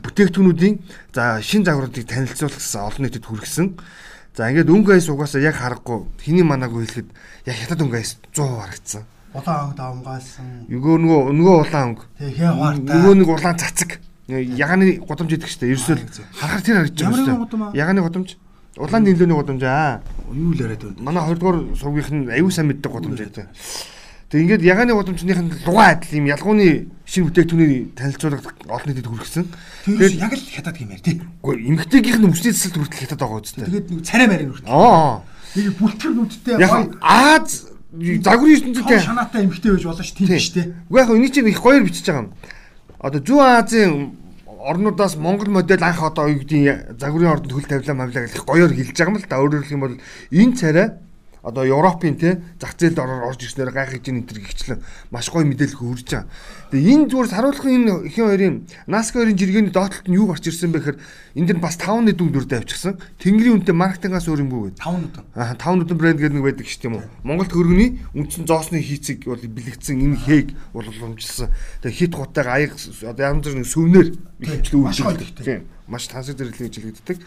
Бүтээгдэхүүнүүдийн 0.00 0.76
за 1.12 1.42
шин 1.44 1.64
загваруудыг 1.64 2.08
танилцуулах 2.08 2.56
гэсэн 2.56 2.80
олон 2.80 3.02
нийтэд 3.04 3.24
хүргэсэн. 3.28 3.66
За 4.32 4.48
ингээд 4.48 4.72
өнгө 4.72 4.96
айс 4.96 5.08
угаасаа 5.12 5.44
яг 5.44 5.60
харахгүй 5.60 6.08
хэний 6.24 6.44
манаагүй 6.44 6.88
хэлэхэд 6.88 7.08
яг 7.52 7.56
хятад 7.56 7.84
өнгө 7.84 7.96
айс 8.00 8.16
100 8.32 8.48
харагдсан. 8.48 9.02
Улаан 9.36 9.60
өнгө 9.68 9.76
давмгаалсан. 9.76 10.46
Нөгөө 10.72 10.96
нөгөө 11.04 11.20
нөгөө 11.36 11.56
улаан 11.68 11.84
өнгө. 11.92 12.04
Тэг 12.16 12.32
хээ 12.36 12.52
хваартай. 12.56 12.96
Нөгөө 12.96 13.14
нэг 13.20 13.28
улаан 13.28 13.56
цацаг. 13.60 13.90
Яганы 14.28 14.86
гудамж 15.04 15.30
идэх 15.36 15.52
штэ. 15.52 15.68
Ерөөсөө 15.72 15.96
харахаар 16.32 16.64
тэр 16.64 16.76
харагдаж 16.80 17.12
штэ. 17.12 17.76
Яганы 17.76 18.00
гудамж. 18.00 18.28
Улаан 18.76 19.02
нэлээний 19.04 19.36
гудамж 19.36 19.62
аа. 19.64 20.00
Юу 20.32 20.52
л 20.52 20.60
яриад 20.60 20.84
байна. 20.84 21.00
Манай 21.00 21.22
20 21.28 21.40
дугаар 21.40 21.58
сургийнх 21.76 22.10
нь 22.12 22.28
аюу 22.32 22.50
сайн 22.52 22.68
мэддэг 22.68 22.92
гудамж 22.92 23.16
байдаг. 23.20 23.48
Тэг 24.26 24.42
ингээд 24.42 24.66
яганы 24.66 24.92
гудамжных 24.98 25.38
нь 25.38 25.52
лугаа 25.62 25.94
адил 25.94 26.18
юм 26.18 26.26
ялгууны 26.26 26.90
шинэ 27.06 27.30
бүтээгдэхүүнийг 27.30 27.94
танилцуулгад 27.94 28.58
олон 28.66 28.88
нийтэд 28.90 29.06
хүргэсэн. 29.06 29.46
Тэгээд 29.86 30.18
яг 30.18 30.32
л 30.34 30.50
хятад 30.50 30.74
гэмээр 30.74 31.02
тий. 31.06 31.22
Гэхдээ 31.22 31.70
эмгтээгийнх 31.70 32.18
нь 32.18 32.26
өмчний 32.26 32.50
цэцэлд 32.50 32.74
хүртэл 32.74 33.02
хятад 33.06 33.22
байгаа 33.22 33.38
үстэй. 33.38 33.70
Тэгээд 33.70 33.86
нэг 33.86 34.02
царай 34.02 34.26
марийн 34.26 34.50
үрт. 34.50 34.66
Аа. 34.66 35.22
Нэг 35.54 35.78
бүлтгэр 35.78 36.12
нүдтэй 36.18 36.58
гой 36.58 36.90
Аз 36.98 37.70
загварын 37.94 38.54
ертөнцийн 38.58 39.00
шанаатай 39.06 39.46
эмхтэй 39.46 39.70
байж 39.72 39.84
болно 39.86 40.02
ш 40.02 40.10
тийм 40.10 40.26
тий. 40.26 40.74
Уу 40.90 40.98
яг 40.98 41.10
энэ 41.14 41.30
чинь 41.30 41.46
их 41.46 41.62
гоёор 41.62 41.86
бичиж 41.86 42.10
байгаа 42.10 42.26
юм. 42.26 42.34
Одоо 42.98 43.20
Зүүн 43.22 43.62
Азийн 43.62 43.92
орнуудаас 44.58 45.14
Монгол 45.16 45.54
модель 45.54 45.86
анх 45.86 46.02
одоо 46.02 46.26
юу 46.26 46.42
гэдгийг 46.42 46.98
загварын 46.98 47.38
ордонд 47.38 47.54
хөл 47.54 47.70
тавилаа 47.70 47.94
мавлаа 47.94 48.26
гэх 48.26 48.42
гоёор 48.42 48.74
хэлж 48.74 48.90
байгаа 48.90 49.14
юм 49.14 49.22
л 49.22 49.30
да. 49.30 49.38
Өөрөөр 49.38 49.62
хэлэх 49.62 49.76
юм 49.78 49.84
бол 49.86 49.96
энэ 50.34 50.56
царай 50.58 50.88
одоо 51.46 51.62
Европын 51.62 52.18
те 52.18 52.42
зах 52.58 52.74
зээлд 52.74 52.98
орж 52.98 53.38
ирснээр 53.46 53.70
гайхаж 53.70 54.02
ин 54.10 54.18
энэ 54.18 54.26
төр 54.26 54.42
гихчлэн 54.42 54.82
маш 55.14 55.30
гоё 55.30 55.46
мэдээлэл 55.46 55.78
хүрж 55.78 56.06
байгаа. 56.10 56.26
Тэгээ 56.72 56.94
энэ 56.96 57.08
зүгээр 57.10 57.30
саруулхын 57.30 57.74
энэ 57.78 57.92
ихэн 58.10 58.26
хоёрын 58.26 58.56
Наска 58.90 59.22
хоёрын 59.22 59.38
жиргэний 59.38 59.70
доотлолт 59.70 60.06
нь 60.10 60.16
юу 60.18 60.26
гарч 60.26 60.50
ирсэн 60.50 60.74
бэ 60.74 60.82
гэхээр 60.82 60.98
энд 61.38 61.46
дэр 61.52 61.58
бас 61.62 61.78
5 61.78 62.10
нэдүн 62.10 62.30
дүрдээ 62.34 62.58
авчихсан. 62.66 62.98
Тэнгэрийн 63.22 63.62
үнэтэй 63.62 63.76
маркетингаас 63.76 64.26
өөр 64.26 64.42
юмгүй 64.42 64.74
гэдэг. 64.74 64.82
5 64.82 64.98
нүдэн. 65.06 65.24
Аа 65.38 65.54
5 65.54 65.78
нүдэн 65.86 65.98
брэнд 66.00 66.18
гэдэг 66.18 66.34
нэг 66.34 66.46
байдаг 66.50 66.66
шүү 66.66 66.80
дээ 66.82 66.90
юм 66.90 66.96
уу. 66.98 67.06
Монголд 67.22 67.52
хөргөний 67.54 67.90
үндсэн 68.18 68.44
зоосны 68.50 68.78
хийцэг 68.82 69.18
бол 69.30 69.38
бэлэгдсэн 69.38 69.96
энэ 70.02 70.18
хээг 70.26 70.48
бол 70.74 70.88
уламжилсан. 70.90 71.54
Тэгээ 71.86 71.98
хит 72.02 72.12
гутайг 72.18 72.48
аяг 72.50 72.72
одоо 72.74 73.24
янз 73.24 73.44
бүр 73.46 73.54
нэг 73.62 73.68
сүвнэр 73.70 74.06
үйлдвэрлэдэг. 74.42 75.22
тэгтэй. 75.22 75.44
Тийм. 75.46 75.62
Маш 75.86 76.10
тансаг 76.10 76.34
зэрэглэн 76.34 76.66
жилэгддэг. 76.74 77.18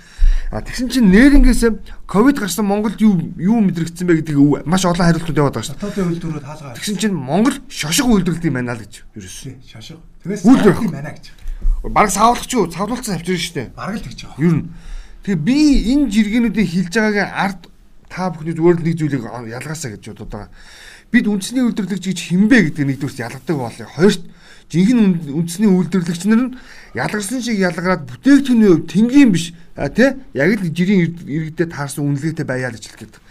А 0.52 0.60
тэгсэн 0.60 0.92
чинь 0.92 1.08
нээрингээс 1.08 1.64
ковид 2.04 2.44
гарсан 2.44 2.68
Монголд 2.68 3.00
юу 3.00 3.16
юу 3.40 3.64
мэдрэгдсэн 3.64 4.04
бэ 4.04 4.20
өв- 4.36 4.68
маш 4.68 4.84
олон 4.84 5.00
хариултууд 5.08 5.40
яваад 5.40 5.56
байгаа 5.56 5.64
шүү 5.64 5.80
дээ. 5.80 5.84
Дотоодын 5.88 6.12
үйлдвэрүүд 6.12 6.44
хаалгаа. 6.44 6.76
Тэгсэн 6.76 6.98
чинь 7.00 7.16
Монгол 7.16 7.56
шошго 7.72 8.20
үйлдвэрлэдэг 8.20 8.52
юм 8.52 8.60
байна 8.60 8.76
л 8.76 8.84
гэж 8.84 8.94
ерөөс. 9.30 9.70
Шашиг. 9.70 9.98
Тэгээс 10.24 10.44
юм 10.82 10.92
байна 10.92 11.14
гэж. 11.14 11.32
Бараг 11.84 12.12
савлах 12.12 12.46
юу? 12.52 12.72
Савлуулсан 12.72 13.16
авчирна 13.16 13.40
шүү 13.40 13.54
дээ. 13.54 13.68
Бараг 13.76 13.96
л 14.02 14.06
тэгж 14.06 14.20
байгаа. 14.26 14.42
Ер 14.42 14.54
нь. 14.58 14.66
Тэгээ 15.24 15.46
би 15.46 15.58
энэ 15.94 16.10
жиргэнүүдийн 16.10 16.68
хилж 16.68 16.94
байгаагийн 16.96 17.30
ард 17.30 17.62
та 18.10 18.30
бүхний 18.34 18.56
зүгээр 18.58 18.78
л 18.80 18.84
нэг 18.84 18.96
зүйлийг 18.98 19.24
ялгаасаа 19.24 19.92
гэж 19.96 20.04
бодод 20.12 20.30
байгаа. 20.34 20.52
Бид 21.10 21.26
үндэсний 21.30 21.64
үйлдвэрлэгч 21.66 22.06
гэж 22.10 22.20
хинбэ 22.30 22.58
гэдэг 22.70 22.86
нэгдүгürt 22.86 23.20
ялгадаг 23.20 23.56
болоо. 23.58 23.88
Хоёрт 23.98 24.24
жинхэнэ 24.70 25.02
үнд- 25.02 25.30
үндэсний 25.34 25.70
үйлдвэрлэгч 25.70 26.24
нар 26.30 26.42
нь 26.46 26.56
ялгарсан 26.94 27.42
шиг 27.42 27.58
ялгараад 27.58 28.06
бүтээгдэхүүний 28.06 28.70
хувьд 28.70 28.88
тэнгийн 28.94 29.30
биш 29.34 29.54
тий 29.98 30.10
яг 30.38 30.50
л 30.62 30.70
жирийн 30.70 31.18
иргэдэд 31.26 31.74
таарсан 31.74 32.06
үнэлгээтэй 32.06 32.46
байяа 32.46 32.70
л 32.70 32.78
хэлэх 32.78 32.98
гэдэг. 33.02 33.22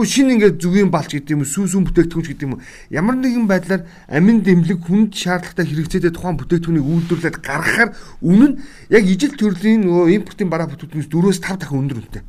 Тэгэхгүй 0.00 0.16
шинэ 0.16 0.32
ингээд 0.40 0.56
зүгийн 0.64 0.88
балч 0.88 1.12
гэдэг 1.12 1.36
юм 1.36 1.44
уу 1.44 1.52
сүүн 1.52 1.68
сүүн 1.68 1.84
бүтээгдэхүүн 1.92 2.24
ч 2.24 2.28
гэдэг 2.32 2.48
юм 2.48 2.64
ямар 2.88 3.20
нэгэн 3.20 3.44
байдлаар 3.44 3.84
амин 4.08 4.40
дэмлэг 4.40 4.80
хүнд 4.80 5.12
шаардлагатай 5.12 5.68
хэрэгцээтэй 5.68 6.08
тухайн 6.16 6.40
бүтээгдэхүүнийг 6.40 6.88
үйлдвэрлээд 6.88 7.36
гаргахаар 7.44 7.92
нь 7.92 8.56
яг 8.88 9.04
ижил 9.04 9.36
төрлийн 9.36 9.84
нөгөө 9.84 10.16
импортын 10.24 10.48
бараа 10.48 10.72
бүтээгдэхүүнээс 10.72 11.44
4-5 11.44 11.60
дахин 11.60 11.80
өндөр 11.84 12.00
үнэтэй. 12.00 12.24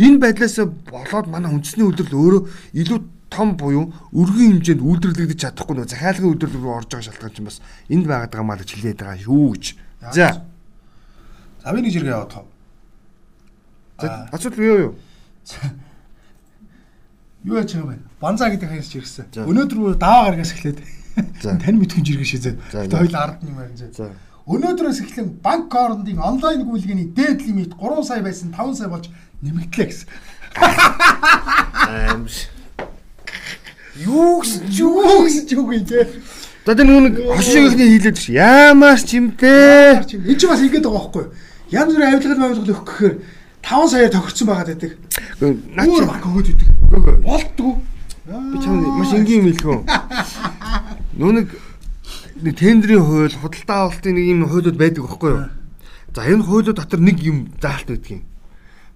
Энэ 0.00 0.16
байдлаас 0.16 0.56
болоод 0.88 1.26
манай 1.28 1.52
үндэсний 1.52 1.84
үйлдвэрлэл 1.84 2.16
өөрөө 2.24 2.42
илүү 2.72 2.98
том 3.28 3.48
буюу 3.60 3.92
өргөн 4.16 4.64
хэмжээнд 4.64 4.80
үйлдвэрлэгдэж 4.80 5.38
чадахгүй 5.44 5.76
нөгөө 5.76 5.92
захиалгын 5.92 6.30
үйлдвэрлэл 6.32 6.64
рүү 6.64 6.72
орж 6.72 6.88
байгаа 6.88 7.04
шалтгаан 7.12 7.34
чинь 7.36 7.48
бас 7.52 7.60
энд 7.92 8.08
байгаад 8.08 8.32
байгаа 8.32 8.48
маа 8.48 8.56
гэж 8.64 8.70
хэлээд 8.72 9.00
байгаа 9.04 9.20
шүү 9.20 9.48
гэж. 9.52 9.64
За. 10.16 10.28
За 11.60 11.68
би 11.76 11.84
нэг 11.84 11.92
жиргээ 11.92 12.16
яваад 12.16 12.32
тав. 12.32 12.48
За 14.00 14.32
асуудал 14.32 14.64
юу 14.64 14.78
юу? 14.88 14.94
Юу 17.44 17.54
яаж 17.56 17.70
байгаа 17.74 17.82
юм 17.82 17.90
бэ? 17.94 17.98
Банзаа 18.20 18.50
гэдэг 18.50 18.68
хаяас 18.68 18.88
жиргсэн. 18.90 19.26
Өнөөдөр 19.46 19.78
бүр 19.78 19.94
даваа 19.98 20.30
гаргаас 20.34 20.52
эхлээд 20.54 20.78
тань 21.62 21.78
мэдхэн 21.78 22.02
жиргээ 22.06 22.26
шизээ. 22.26 22.54
За, 22.72 22.82
Тэ 22.82 22.90
за. 22.90 22.98
хоёул 22.98 23.16
ард 23.18 23.40
юм 23.46 23.56
байна 23.58 23.76
зэ. 23.78 24.10
Өнөөдрөөс 24.48 24.98
эхлэн 25.04 25.28
банк 25.44 25.68
хоорондын 25.70 26.18
онлайн 26.18 26.64
гүйлгээний 26.64 27.12
дээд 27.14 27.44
лимит 27.46 27.76
3 27.76 28.02
сая 28.02 28.22
байсан 28.24 28.50
5 28.50 28.74
сая 28.80 28.88
болж 28.88 29.06
нэмэгдлээ 29.44 29.86
гэсэн. 29.86 30.08
Аимш. 31.86 32.48
Юу 33.98 34.40
гэсэн 34.42 34.66
ч 34.72 34.82
юу? 34.82 35.26
Гэсэн 35.26 35.44
ч 35.46 35.52
үгүй 35.58 35.84
те. 35.84 36.08
За 36.64 36.74
тэр 36.74 36.86
нэг 36.88 37.16
хошиг 37.22 37.70
ихний 37.70 37.96
хийлээд 37.98 38.18
ш. 38.18 38.32
Яамаас 38.32 39.04
ч 39.04 39.20
юмтэй. 39.20 40.00
Энэ 40.04 40.36
ч 40.38 40.42
бас 40.48 40.60
ингэдэг 40.64 40.84
байгаа 40.84 41.06
байхгүй 41.12 41.22
юу? 41.28 41.32
Янз 41.72 41.92
бүрийн 41.92 42.12
авилгал 42.16 42.44
авилгал 42.44 42.72
өгөх 42.72 42.84
гэхээр 42.88 43.14
5 43.62 43.90
саяар 43.90 44.12
тохирсон 44.12 44.46
байгаад 44.48 44.68
байдаг. 44.72 44.92
Өөр 45.40 46.06
банк 46.06 46.24
өгөөд 46.26 46.48
идэг. 46.52 46.68
Болтгүй. 47.24 47.74
би 48.28 48.58
чам 48.60 48.80
маш 48.98 49.12
энгийн 49.16 49.40
юм 49.40 49.48
хэлэх 49.52 49.66
үү? 49.66 49.80
Нөө 51.16 51.32
нэг 51.32 51.48
тендерийн 52.54 53.02
хууль, 53.02 53.34
худалдаа 53.34 53.88
авалтын 53.88 54.14
нэг 54.14 54.26
юм 54.28 54.44
хуулиуд 54.44 54.76
байдаг 54.76 55.02
байхгүй 55.08 55.30
юу? 55.32 55.44
За 56.14 56.28
энэ 56.28 56.44
хуулиуд 56.44 56.76
дотор 56.76 57.00
нэг 57.00 57.18
юм 57.24 57.48
заалт 57.56 57.88
байдаг 57.88 58.10
юм. 58.20 58.22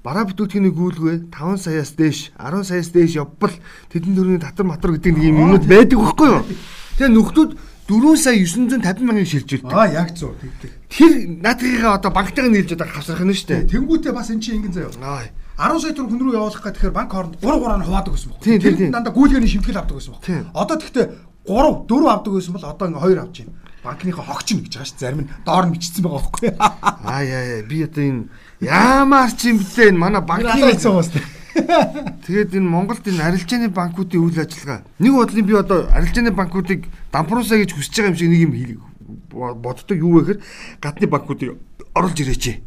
Бараа 0.04 0.26
бүтээхний 0.26 0.74
гүйлгээ 0.74 1.30
5 1.32 1.64
саяас 1.64 1.94
дээш, 1.96 2.34
10 2.36 2.66
саяас 2.66 2.90
дээш 2.90 3.22
явбал 3.22 3.54
тэдэн 3.88 4.14
төрний 4.18 4.42
татвар 4.42 4.66
матвар 4.66 4.98
гэдэг 4.98 5.14
нэг 5.14 5.24
юм 5.30 5.38
юмнууд 5.46 5.64
байдаг 5.64 5.98
байхгүй 5.98 6.28
юу? 6.28 6.42
Тэгээ 6.98 7.14
нөхдүүд 7.16 7.50
4 7.88 8.16
сая 8.18 8.36
950 8.36 9.06
мянган 9.06 9.26
шилжүүлдэг. 9.26 9.70
Аа 9.70 9.86
яг 9.94 10.10
зөв 10.18 10.34
тэгдэг. 10.42 10.81
Тэр 10.92 11.40
наадгийнхаа 11.40 11.96
одоо 11.96 12.12
банктайгаа 12.12 12.52
нийлж 12.52 12.76
одоо 12.76 12.84
хавсрах 12.84 13.24
нь 13.24 13.32
шүү 13.32 13.48
дээ. 13.48 13.70
Тэнгүүтээ 13.72 14.12
бас 14.12 14.28
эн 14.28 14.44
чинь 14.44 14.60
ингэн 14.60 14.76
заяа. 14.76 14.92
Аа. 15.00 15.24
10 15.56 15.80
сая 15.80 15.96
төгрөг 15.96 16.12
хүн 16.12 16.20
рүү 16.20 16.36
явуулах 16.36 16.60
гэхээр 16.60 16.92
банк 16.92 17.12
хооронд 17.12 17.40
3 17.40 17.48
3 17.48 17.80
нь 17.80 17.86
хуваадаг. 17.88 18.14
Тийм, 18.44 18.60
тийм, 18.60 18.76
тийм. 18.76 18.90
дандаа 18.92 19.12
гүйлгээний 19.16 19.48
шимтгэл 19.48 19.80
авдаг 19.80 19.96
баг. 19.96 20.20
Тийм. 20.20 20.44
Одоо 20.52 20.76
тэгтээ 20.76 21.06
3 21.48 21.88
4 21.88 22.12
авдаг 22.12 22.32
байсан 22.36 22.52
бол 22.52 22.68
одоо 22.68 22.86
ингээ 22.92 23.04
2 23.08 23.24
авч 23.24 23.36
байна. 23.40 23.56
Банкныхаа 23.82 24.24
хогч 24.28 24.48
нь 24.52 24.62
гэж 24.68 24.72
байгаа 24.76 24.88
шүү. 24.92 25.00
Зарим 25.00 25.20
нь 25.24 25.30
доор 25.48 25.64
нь 25.64 25.72
бичсэн 25.72 26.04
байгаа 26.04 26.20
байхгүй. 26.20 26.48
Аа 26.60 27.22
яа 27.24 27.42
яа 27.56 27.62
би 27.64 27.78
одоо 27.88 28.04
энэ 28.04 28.22
яамаар 28.60 29.32
ч 29.32 29.40
юм 29.48 29.58
блэ 29.64 29.88
энэ 29.88 29.96
манай 29.96 30.20
банкны 30.20 30.60
хэлсэн 30.60 30.92
бас. 30.92 31.08
тэгээд 31.52 32.52
энэ 32.52 32.68
Монголд 32.68 33.04
энэ 33.08 33.24
арилжааны 33.32 33.68
банкуудын 33.72 34.24
үйл 34.24 34.40
ажиллагаа 34.40 34.84
нэг 35.00 35.12
бодлын 35.12 35.46
би 35.48 35.52
одоо 35.56 35.88
арилжааны 35.92 36.32
банкуудыг 36.32 36.88
дампуурсаа 37.12 37.60
гэж 37.60 37.76
хүсэж 37.76 37.92
байгаа 37.92 38.12
юм 38.12 38.16
шиг 38.16 38.32
нэг 38.32 38.40
юм 38.48 38.91
боддог 39.32 39.96
юу 39.98 40.20
вэ 40.20 40.38
гэхээр 40.38 40.40
гадны 40.80 41.06
банкуудыг 41.08 41.56
оруулж 41.94 42.18
ирээч. 42.20 42.60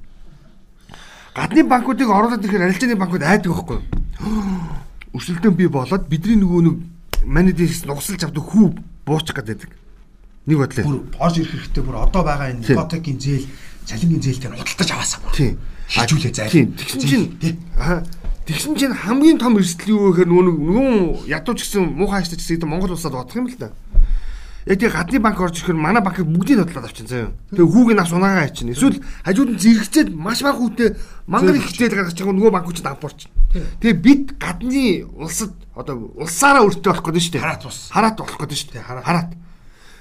Гадны 1.35 1.63
банкуудыг 1.63 2.09
оруулаад 2.09 2.43
ирэхээр 2.43 2.65
арилжааны 2.65 2.95
банкуд 2.95 3.23
айдаг 3.23 3.51
байхгүй 3.53 3.77
юу? 3.77 3.85
Өрсөлдөөн 5.15 5.55
бий 5.55 5.67
болоод 5.71 6.07
бидний 6.11 6.35
нөгөө 6.39 6.61
нэг 6.65 6.75
манайдээс 7.25 7.85
нугсалж 7.85 8.23
авдаг 8.23 8.43
хүү 8.43 8.75
буучих 9.05 9.35
гэдэг. 9.35 9.71
Нэг 10.45 10.57
бодлоо. 10.59 10.85
Бүр 10.85 10.99
орж 11.19 11.35
ирэх 11.41 11.51
хэрэгтэй 11.51 11.83
бүр 11.83 11.97
одоо 12.05 12.21
байгаа 12.23 12.53
энэ 12.53 12.65
ипотекийн 12.69 13.19
зээл, 13.19 13.47
цалингийн 13.85 14.21
зээлтэй 14.21 14.49
нь 14.51 14.57
худалдаж 14.59 14.89
аваасаа 14.93 15.19
бүр. 15.25 15.33
Тийм. 15.33 15.53
Хилжүүлээ 15.89 16.33
зай. 16.33 16.49
Тийм. 16.49 16.67
Тэгсэн 16.77 17.01
чинь 17.01 17.25
аа 17.77 18.05
тэгсэн 18.45 18.73
чинь 18.77 18.93
хамгийн 18.93 19.41
том 19.41 19.57
эрсдэл 19.57 19.93
юу 19.93 20.13
вэ 20.13 20.21
гэхээр 20.21 20.29
нөгөө 20.29 20.45
нөгөө 20.45 21.29
ядууч 21.33 21.59
гэсэн 21.65 21.83
муухай 21.97 22.21
ажлч 22.21 22.41
гэсэн 22.41 22.69
Монгол 22.69 22.93
улсад 22.93 23.13
бодох 23.17 23.37
юм 23.37 23.49
л 23.49 23.57
да. 23.57 23.73
Яг 24.65 24.79
тийм 24.79 24.91
гадны 24.91 25.19
банк 25.19 25.39
орж 25.39 25.61
ирэхээр 25.61 25.77
манай 25.77 26.01
банкыг 26.01 26.25
бүгдийг 26.25 26.65
бодлоод 26.65 26.89
авчин 26.89 27.05
заяа. 27.05 27.29
Тэгээ 27.53 27.69
хүүгийн 27.69 27.97
нас 28.01 28.09
унаагаа 28.09 28.49
ачна. 28.49 28.73
Эсвэл 28.73 28.97
хажууд 29.21 29.49
нь 29.53 29.61
зэрэгцээд 29.61 30.09
маш 30.09 30.41
бага 30.41 30.57
хүүтэй 30.57 30.97
мангар 31.29 31.61
их 31.61 31.69
хичээл 31.69 31.93
гаргаж 31.93 32.17
байгаа 32.17 32.33
нөгөө 32.33 32.53
банкуч 32.57 32.81
давпуурч. 32.81 33.29
Тэгээ 33.53 34.01
бид 34.01 34.23
гадны 34.41 35.05
улсад 35.21 35.53
одоо 35.77 36.09
улсаараа 36.17 36.65
өртөө 36.65 36.97
болох 36.97 37.05
гэдэг 37.05 37.21
нь 37.21 37.25
шүү 37.29 37.33
дээ. 37.37 37.45
Хараат 37.45 37.65
ус. 37.69 37.77
Хараат 37.93 38.17
болох 38.17 38.39
гэдэг 38.41 38.57
нь 38.57 38.61
шүү 38.65 38.73
дээ. 38.73 38.87
Хараат. 38.89 39.31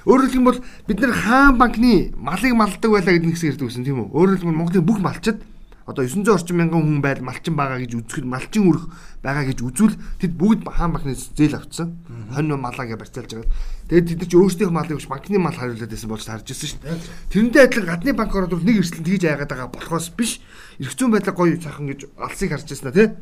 Өөрөөр 0.08 0.32
хэлбэл 0.32 0.60
бид 0.88 0.98
нэр 1.00 1.12
хаан 1.12 1.54
банкны 1.60 2.16
малыг 2.16 2.52
малдаг 2.56 2.88
байлаа 2.88 3.12
гэдэг 3.12 3.28
нэг 3.28 3.36
хэсэг 3.36 3.50
ярьдаг 3.52 3.68
гэсэн 3.68 3.84
тийм 3.84 4.00
үү? 4.00 4.08
Өөрөөр 4.16 4.38
хэлбэл 4.40 4.58
Монголын 4.64 4.84
бүх 4.88 5.00
малчид 5.00 5.44
одоо 5.86 6.04
900 6.04 6.32
орчим 6.32 6.56
мянган 6.56 6.80
хүн 6.80 7.00
байл 7.04 7.20
малчин 7.20 7.56
байгаа 7.56 7.76
гэж 7.84 7.92
үзэхэд 8.00 8.24
малчин 8.24 8.72
үрх 8.72 8.88
байгаа 9.20 9.44
гэж 9.44 9.58
үзвэл 9.60 9.96
тэд 10.16 10.32
бүгд 10.32 10.64
хаан 10.64 10.96
банкны 10.96 11.12
зээл 11.12 11.60
авцсан. 11.60 12.00
Хонь 12.32 12.48
малаа 12.56 12.88
гэж 12.88 12.96
барьцаалж 12.96 13.30
байгаа. 13.36 13.52
Тэгээд 13.92 14.08
тэд 14.08 14.18
нар 14.24 14.28
ч 14.28 14.34
өөрсдийнх 14.40 14.72
малыг 14.72 14.96
биш 14.96 15.08
банкны 15.12 15.36
мал 15.36 15.52
хариулаад 15.52 15.92
байсан 15.92 16.08
болж 16.08 16.24
харж 16.24 16.48
ирсэн 16.48 16.68
шүү 16.72 16.80
дээ. 16.88 17.00
Тэрнтэй 17.28 17.62
адилхан 17.68 17.88
гадны 17.92 18.12
банк 18.16 18.32
ороод 18.32 18.64
нэг 18.64 18.80
эрсдэл 18.80 19.04
тгийж 19.04 19.22
яагаад 19.28 19.52
байгаа 19.52 19.68
болохоос 19.76 20.08
биш. 20.16 20.40
Ирэх 20.80 20.96
зүүн 20.96 21.12
байдлаа 21.12 21.36
гоё 21.36 21.60
цаахан 21.60 21.92
гэж 21.92 22.00
алсыг 22.16 22.48
харж 22.48 22.68
ирсэн 22.72 22.92
тий. 22.96 23.12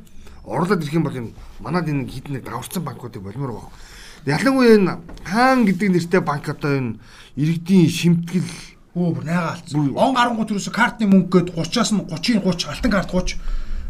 Орлоод 0.47 0.83
ирэх 0.87 0.95
юм 0.95 1.03
бол 1.03 1.19
энэ 1.19 1.35
манад 1.59 1.91
энэ 1.91 2.07
хідэн 2.07 2.39
нэг 2.39 2.47
даварцсан 2.47 2.87
банкуудыг 2.87 3.27
болмоор 3.27 3.59
байгаа. 3.59 3.75
Ялангуяа 4.23 4.79
энэ 4.79 4.95
хаан 5.27 5.67
гэдэг 5.67 5.89
нэртэй 5.99 6.23
банк 6.23 6.47
одоо 6.47 6.79
энэ 6.79 6.99
иргэдийн 7.35 7.91
шимтгэл 7.91 8.47
Өө 8.93 9.15
бүр 9.17 9.25
найгаа 9.25 9.57
алдсан. 9.57 9.93
Он 9.97 10.13
гарангуй 10.13 10.47
төрөөсө 10.49 10.73
картны 10.73 11.09
мөнгө 11.09 11.33
гээд 11.33 11.49
30-аас 11.57 11.91
нь 11.97 12.05
30-ийн 12.13 12.45
30 12.45 12.69
алтан 12.69 12.93
карт 12.93 13.09
30 13.09 13.41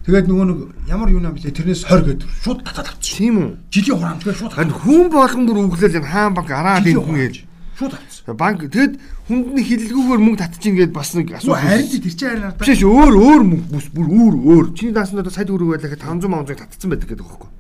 Тэгээд 0.03 0.27
нөгөө 0.27 0.47
нэг 0.51 0.59
ямар 0.91 1.11
юу 1.15 1.23
нам 1.23 1.35
блэ 1.39 1.55
тэрнээс 1.55 1.87
20 1.87 2.07
гээд 2.07 2.23
шууд 2.43 2.67
татаад 2.67 2.91
авчих. 2.91 3.23
Тийм 3.23 3.39
үү? 3.39 3.51
Жилийн 3.71 3.99
хураамжгаа 4.03 4.35
шууд 4.35 4.55
Харин 4.59 4.75
хүн 4.75 5.07
болгон 5.15 5.47
бүр 5.47 5.59
өглөөл 5.63 5.99
энэ 6.03 6.11
хаан 6.11 6.35
банк 6.35 6.51
араа 6.51 6.83
Жилийн 6.83 6.99
дэнхэн 6.99 7.19
гэж. 7.23 7.35
шууд 7.79 7.95
авчих. 7.95 8.27
Банк 8.35 8.59
тэгэд 8.67 8.95
хүнд 9.31 9.47
нь 9.55 9.63
хилэлгүүгээр 9.63 10.23
мөнгө 10.27 10.43
татчих 10.43 10.71
ингээд 10.75 10.91
бас 10.91 11.15
нэг 11.15 11.31
асуудал. 11.39 11.63
харин 11.63 11.87
тэр 11.87 12.03
чинь 12.03 12.31
харин 12.35 12.43
надад 12.51 12.67
Биш 12.67 12.83
өөр 12.83 13.15
өөр 13.15 13.43
мөнгө 13.47 13.69
бүс 13.79 13.87
бүр 13.95 14.07
өөр 14.11 14.35
өөр. 14.43 14.67
Чиний 14.75 14.95
даасан 14.95 15.23
одоо 15.23 15.31
сая 15.31 15.47
төгрөг 15.47 15.71
байлаа 15.71 15.87
гэхэд 15.87 16.03
500 16.03 16.31
мянга 16.35 16.59
татцсан 16.59 16.91
байдаг 16.91 17.07
гэдэг 17.07 17.27
байхгүй. 17.27 17.51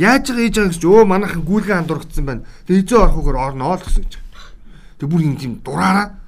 Яаж 0.00 0.24
байгаа 0.32 0.44
хийж 0.48 0.56
байгаа 0.56 0.72
гэж 0.72 0.84
өө 0.88 1.04
манайхан 1.04 1.44
гүйлгээ 1.44 1.76
андургдсан 1.76 2.24
байна. 2.24 2.44
Тэгээ 2.64 2.80
эзээ 2.88 3.00
орохгүйгээр 3.04 3.36
орноо 3.36 3.76
л 3.76 3.84
гэсэн 3.84 4.00
гэж. 4.00 4.12
Тэгээ 4.96 5.12
бүр 5.12 5.24
юм 5.28 5.36
тийм 5.36 5.52
дураараа 5.60 6.24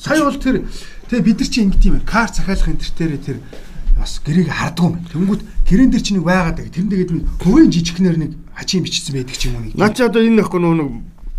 сая 0.00 0.24
бол 0.24 0.40
тэр 0.40 0.64
тэгээ 1.12 1.26
бид 1.28 1.38
нар 1.44 1.50
чинь 1.52 1.64
ингэт 1.68 1.84
юм 1.84 1.94
байна. 2.00 2.08
Кар 2.08 2.28
захиалах 2.32 2.68
энэ 2.72 2.80
төр 2.80 2.92
дээр 2.96 3.12
тэр 3.20 3.38
бас 4.00 4.12
гэрээг 4.24 4.48
хардггүй 4.48 4.88
юм. 4.88 4.96
Тэнгүүд 5.12 5.42
гэрэн 5.68 5.90
дээр 5.92 6.04
чинь 6.04 6.16
нэг 6.18 6.26
байгаад 6.26 6.56
байгаа. 6.56 6.72
Тэр 6.72 6.86
нэгэд 6.88 7.10
нэг 7.12 7.24
хөвгийн 7.44 7.70
жижигхнэр 7.70 8.16
нэг 8.16 8.32
хачийн 8.56 8.84
бичсэн 8.84 9.12
байдаг 9.12 9.36
ч 9.36 9.42
юм 9.52 9.60
уу. 9.60 9.76
Наа 9.76 9.92
чи 9.92 10.00
одоо 10.00 10.24
энэ 10.24 10.40
нөхгүй 10.40 10.60
нэг 10.64 10.90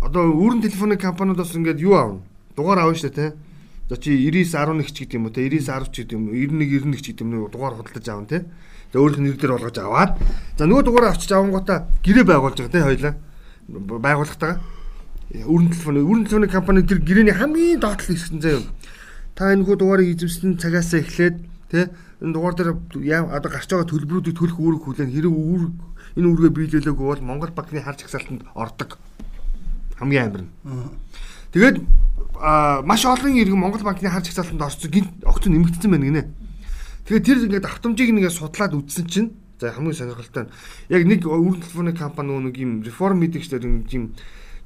одоо 0.02 0.22
өөрөн 0.30 0.62
телефоны 0.62 0.94
компаниудаас 0.94 1.54
ингээд 1.58 1.82
юу 1.82 1.94
аавна? 1.98 2.22
Дугаар 2.54 2.86
авна 2.86 2.98
шүү 2.98 3.10
дээ, 3.10 3.34
тэ. 3.34 3.36
За 3.90 3.96
чи 3.98 4.14
9911 4.14 4.94
ч 4.94 4.98
гэдэг 5.06 5.18
юм 5.18 5.26
уу, 5.26 5.34
тэ 5.34 5.46
9910 5.46 5.90
ч 5.90 5.96
гэдэг 6.02 6.14
юм 6.14 6.24
уу, 6.30 6.38
9191 6.38 7.02
ч 7.02 7.06
гэдэг 7.10 7.22
юм 7.26 7.30
уу 7.42 7.50
дугаар 7.50 7.74
худалдаж 7.78 8.06
аавна, 8.10 8.30
тэ. 8.30 8.38
Тэгээ 8.92 9.02
өөрийнх 9.02 9.22
нь 9.22 9.26
нэр 9.30 9.38
дээр 9.40 9.52
болгож 9.56 9.78
аваад 9.78 10.12
за 10.58 10.62
нөгөө 10.68 10.84
дугаараа 10.84 11.10
авчиж 11.16 11.30
авангуудаа 11.32 11.78
гэрээ 12.04 12.26
байгуулж 12.28 12.58
байгаа, 12.60 12.74
тэ 12.76 12.86
хоёлаа. 12.86 13.14
Байгууллагатаа. 13.72 14.54
Өрн 15.32 15.72
телефоны 15.72 16.04
өрн 16.04 16.24
телефоны 16.28 16.48
компани 16.48 16.84
тэр 16.84 17.00
гэрээний 17.00 17.32
хамгийн 17.32 17.80
доотлол 17.80 18.12
хийсэн 18.12 18.40
заяа. 18.44 18.68
Та 19.32 19.52
энэ 19.56 19.64
хүү 19.64 19.76
дугаарыг 19.80 20.12
эзэмсэн 20.12 20.60
цагаас 20.60 20.92
эхлээд 20.92 21.40
тэ 21.72 21.88
энэ 22.20 22.32
дугаар 22.36 22.52
дээр 22.52 22.76
одоо 23.32 23.48
гарч 23.48 23.72
байгаа 23.72 23.88
төлбөрүүдийг 23.88 24.36
төлөх 24.36 24.60
үүрэг 24.60 24.82
хүлээн 24.84 25.08
хэрэг 25.08 25.32
үүрэг 25.32 25.72
энэ 26.20 26.28
үүргээ 26.28 26.52
биелүүлээгүй 26.52 27.06
бол 27.08 27.24
Монгол 27.24 27.52
банкны 27.56 27.80
харж 27.80 28.04
агсаалтанд 28.04 28.44
ордог. 28.52 29.00
Хамгийн 29.96 30.28
амар 30.28 30.42
нь. 30.44 30.52
Тэгээд 31.56 31.80
маш 32.84 33.02
олон 33.08 33.32
иргэн 33.32 33.56
Монгол 33.56 33.88
банкны 33.88 34.12
харж 34.12 34.36
агсаалтанд 34.36 34.60
орсон 34.60 34.90
гинт 34.92 35.10
огт 35.24 35.48
нэмэгдсэн 35.48 35.88
байна 35.88 36.06
гинэ. 36.12 36.28
Тэгээд 37.08 37.24
тэр 37.24 37.38
ингээд 37.48 37.66
автомжийг 37.72 38.12
нэгээ 38.12 38.36
судлаад 38.36 38.76
үзсэн 38.76 39.06
чинь 39.08 39.32
за 39.56 39.72
хамгийн 39.72 39.96
сонирхолтой 39.96 40.44
нь 40.44 40.52
яг 40.92 41.02
нэг 41.08 41.24
өрн 41.24 41.64
телефоны 41.64 41.96
компани 41.96 42.36
нэг 42.36 42.56
юм 42.60 42.82
реформ 42.84 43.18
мэдэгчдэр 43.24 43.64
нэг 43.64 43.88
юм 43.94 44.12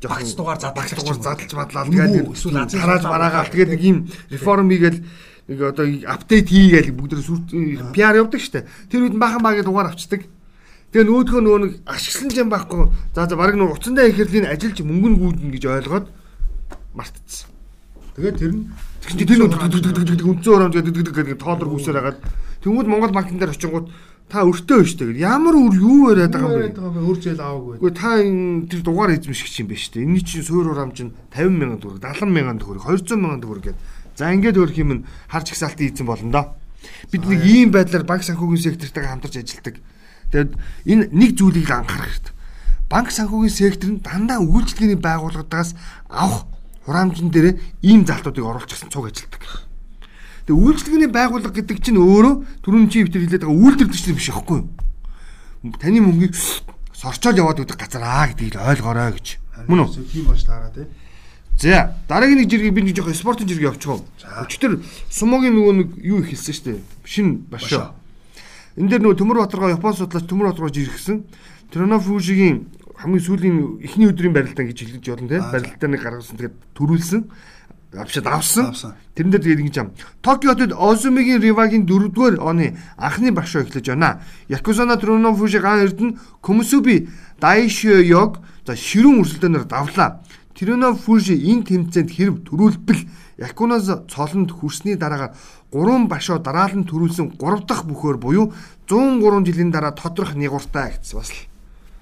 Багц 0.02 0.34
дугаар 0.36 0.60
задлаж 0.60 0.92
дугаар 0.92 1.18
задлж 1.24 1.52
Нүгүү, 1.88 2.08
тэгээд 2.12 2.32
эсвэл 2.36 2.68
султаа 2.68 3.10
мараагаал 3.16 3.48
тэгээд 3.48 3.70
нэг 3.72 3.80
юм 3.80 3.98
реформ 4.28 4.68
хийгээл 4.68 5.00
нэг 5.48 5.58
одоо 5.62 5.86
апдейт 5.86 6.48
хийгээл 6.52 6.92
бүгд 6.92 7.22
сүр 7.24 7.40
PR 7.96 8.20
явдаг 8.20 8.42
штэ. 8.42 8.68
Тэр 8.92 9.08
үед 9.08 9.16
бахан 9.16 9.40
багийн 9.40 9.64
дугаар 9.64 9.94
авчдаг. 9.94 10.28
Тэгээ 10.92 11.06
нүүдгөө 11.06 11.40
нөгөө 11.40 11.60
нэг 11.64 11.72
ашигласан 11.88 12.30
юм 12.34 12.50
байхгүй. 12.52 12.92
За 13.14 13.24
за 13.24 13.36
баг 13.40 13.56
нэг 13.56 13.72
уцандаа 13.72 14.04
ихэрлийн 14.10 14.50
ажилч 14.52 14.84
мөнгө 14.84 15.08
нь 15.08 15.18
гүйдэн 15.22 15.50
гэж 15.54 15.64
ойлгоод 15.64 16.06
мартцсан. 16.92 17.48
Тэгээд 18.16 18.36
тэр 18.36 18.52
нь 18.52 18.64
тэр 19.06 19.16
нэг 19.16 20.26
үнцэн 20.26 20.52
оромж 20.56 20.74
гэдэг 20.76 21.40
тоолор 21.40 21.68
гүйсээр 21.72 21.96
хагаад 22.00 22.18
тэнгууд 22.64 22.88
Монгол 22.90 23.12
банкн 23.14 23.38
дээр 23.38 23.54
очингууд 23.54 23.86
та 24.26 24.42
өртөө 24.42 24.82
биш 24.82 24.94
тэгээд 24.98 25.22
ямар 25.22 25.54
үр 25.54 25.74
юу 25.78 26.10
яриад 26.10 26.34
байгаа 26.34 26.66
юм 26.66 26.74
бэ? 26.74 26.98
өөр 26.98 27.18
зээл 27.22 27.38
аваагүй. 27.38 27.74
Гэхдээ 27.78 27.94
та 27.94 28.10
энэ 28.18 28.66
тэр 28.66 28.80
дугаар 28.82 29.14
эзэмшигч 29.14 29.54
юм 29.62 29.68
байна 29.70 29.82
шүү 29.86 29.92
дээ. 29.94 30.02
Энийний 30.02 30.26
чинь 30.26 30.42
суур 30.42 30.66
урамж 30.74 30.98
нь 30.98 31.14
50 31.30 31.54
мянган 31.54 31.78
төгрөг, 31.78 32.02
70 32.02 32.34
мянган 32.34 32.58
төгрөг, 32.58 32.82
200 32.90 33.22
мянган 33.22 33.42
төгрөг 33.46 33.64
гэдэг. 33.70 33.82
За 34.18 34.34
ингээд 34.34 34.58
өөрх 34.58 34.76
юм 34.82 35.06
харж 35.30 35.46
ихсаалтын 35.54 35.86
эзэн 35.94 36.06
болно 36.10 36.30
доо. 36.34 36.46
Бид 37.14 37.22
нэг 37.22 37.40
ийм 37.46 37.70
байдлаар 37.70 38.02
банк 38.02 38.26
санхүүгийн 38.26 38.64
сектортойгоо 38.66 39.10
хамтарч 39.14 39.36
ажилладаг. 39.38 39.76
Тэгээд 40.34 40.52
энэ 40.90 41.04
нэг 41.14 41.30
зүйлийг 41.38 41.70
анхаарах 41.70 42.10
хэрэгтэй. 42.10 42.34
Банк 42.90 43.08
санхүүгийн 43.14 43.54
сектор 43.54 43.90
нь 43.94 44.02
дандаа 44.02 44.42
үйлчлэгээний 44.42 44.98
байгууллагаас 44.98 45.78
авах 46.10 46.50
хураамжн 46.86 47.30
дээр 47.30 47.58
ийм 47.82 48.06
залтуудыг 48.06 48.42
оруулчихсан 48.42 48.90
цуг 48.90 49.10
ажилладаг. 49.10 49.65
Тэгээ 50.46 50.62
үйлчлэгээний 50.62 51.10
байгууллага 51.10 51.58
гэдэг 51.58 51.78
чинь 51.82 51.98
өөрөө 51.98 52.34
түрүүн 52.62 52.86
чи 52.86 53.02
битэр 53.02 53.26
хэлээд 53.26 53.42
байгаа 53.42 53.62
үйлдвэрлэгч 53.66 54.06
биш 54.14 54.30
аахгүй 54.30 54.62
юу? 54.62 54.70
Таны 55.82 55.98
мөнгийг 55.98 56.38
сорчоод 56.94 57.34
яваад 57.34 57.66
өгдөг 57.66 57.74
газар 57.74 58.06
аа 58.06 58.30
гэдгийг 58.30 58.54
ойлгоорой 58.54 59.18
гэж. 59.18 59.42
Мөн 59.66 59.90
үү? 59.90 60.06
Тийм 60.06 60.30
бааш 60.30 60.46
таараа 60.46 60.70
тий. 60.70 60.86
За 61.58 61.98
дараагийн 62.06 62.46
нэг 62.46 62.50
жиргэг 62.50 62.74
би 62.78 62.82
нэг 62.86 62.94
жоохон 62.94 63.18
спортын 63.18 63.50
жиргэг 63.50 63.74
явуучих. 63.74 64.06
Өчтөр 64.22 64.86
сумогийн 65.10 65.58
нөгөө 65.58 65.74
нэг 65.82 65.88
юу 65.98 66.22
их 66.22 66.30
хэлсэн 66.30 66.54
шүү 66.54 66.64
дээ. 66.70 66.78
Шин 67.02 67.28
башаа. 67.50 67.98
Энд 68.78 68.92
дээр 68.92 69.02
нөгөө 69.02 69.18
Төмөр 69.18 69.40
Батаргаа 69.42 69.74
Япон 69.74 69.98
судлаач 69.98 70.30
Төмөр 70.30 70.52
Батаргаа 70.52 70.70
жиргсэн. 70.70 71.24
Тронофужигийн 71.72 72.70
хамгийн 72.96 73.24
сүүлийн 73.24 73.56
эхний 73.84 74.08
өдрийн 74.08 74.36
барилдаа 74.36 74.68
гэж 74.68 74.78
хэлж 74.84 75.04
болно 75.10 75.28
тийм 75.28 75.44
барилдаа 75.48 75.88
нэг 75.90 76.00
гаргасан 76.00 76.36
тэгээд 76.40 76.56
төрүүлсэн 76.76 77.20
авшид 77.96 78.26
авсан. 78.26 78.74
Тэрэн 79.14 79.30
дээр 79.30 79.60
ингэж 79.60 79.76
юм. 79.76 79.90
Токиотод 80.22 80.72
Озумигийн 80.72 81.40
Ривагийн 81.40 81.86
4-р 81.86 82.40
оны 82.40 82.76
анхны 82.96 83.32
башаа 83.32 83.62
эхлэж 83.62 83.88
байна. 83.88 84.20
Якузана 84.48 84.96
Тронофужи 84.96 85.58
ган 85.60 85.80
эрдэнэ 85.84 86.16
Комусуби 86.40 87.08
Дайшиёг 87.40 88.38
за 88.66 88.76
ширүүн 88.76 89.20
өрсөлдөөнөөр 89.24 89.64
давлаа. 89.64 90.20
Тронофужи 90.54 91.36
энэ 91.36 91.64
тэмцээнд 91.64 92.10
хэрв 92.12 92.34
төрүүлбэл 92.48 93.02
Якунаас 93.36 93.84
цолонд 94.08 94.50
хүрсний 94.50 94.96
дараагаар 94.96 95.36
3 95.72 96.08
башаа 96.08 96.38
дараалан 96.40 96.88
төрүүлсэн 96.88 97.36
3 97.36 97.68
дахь 97.68 97.84
бүхөөр 97.84 98.16
буюу 98.16 98.52
103 98.88 99.44
жилийн 99.44 99.70
дараа 99.70 99.92
тодрох 99.92 100.32
нэгуртаа 100.32 100.96
гэсэн 100.96 101.20
бас 101.20 101.28
л 101.28 101.40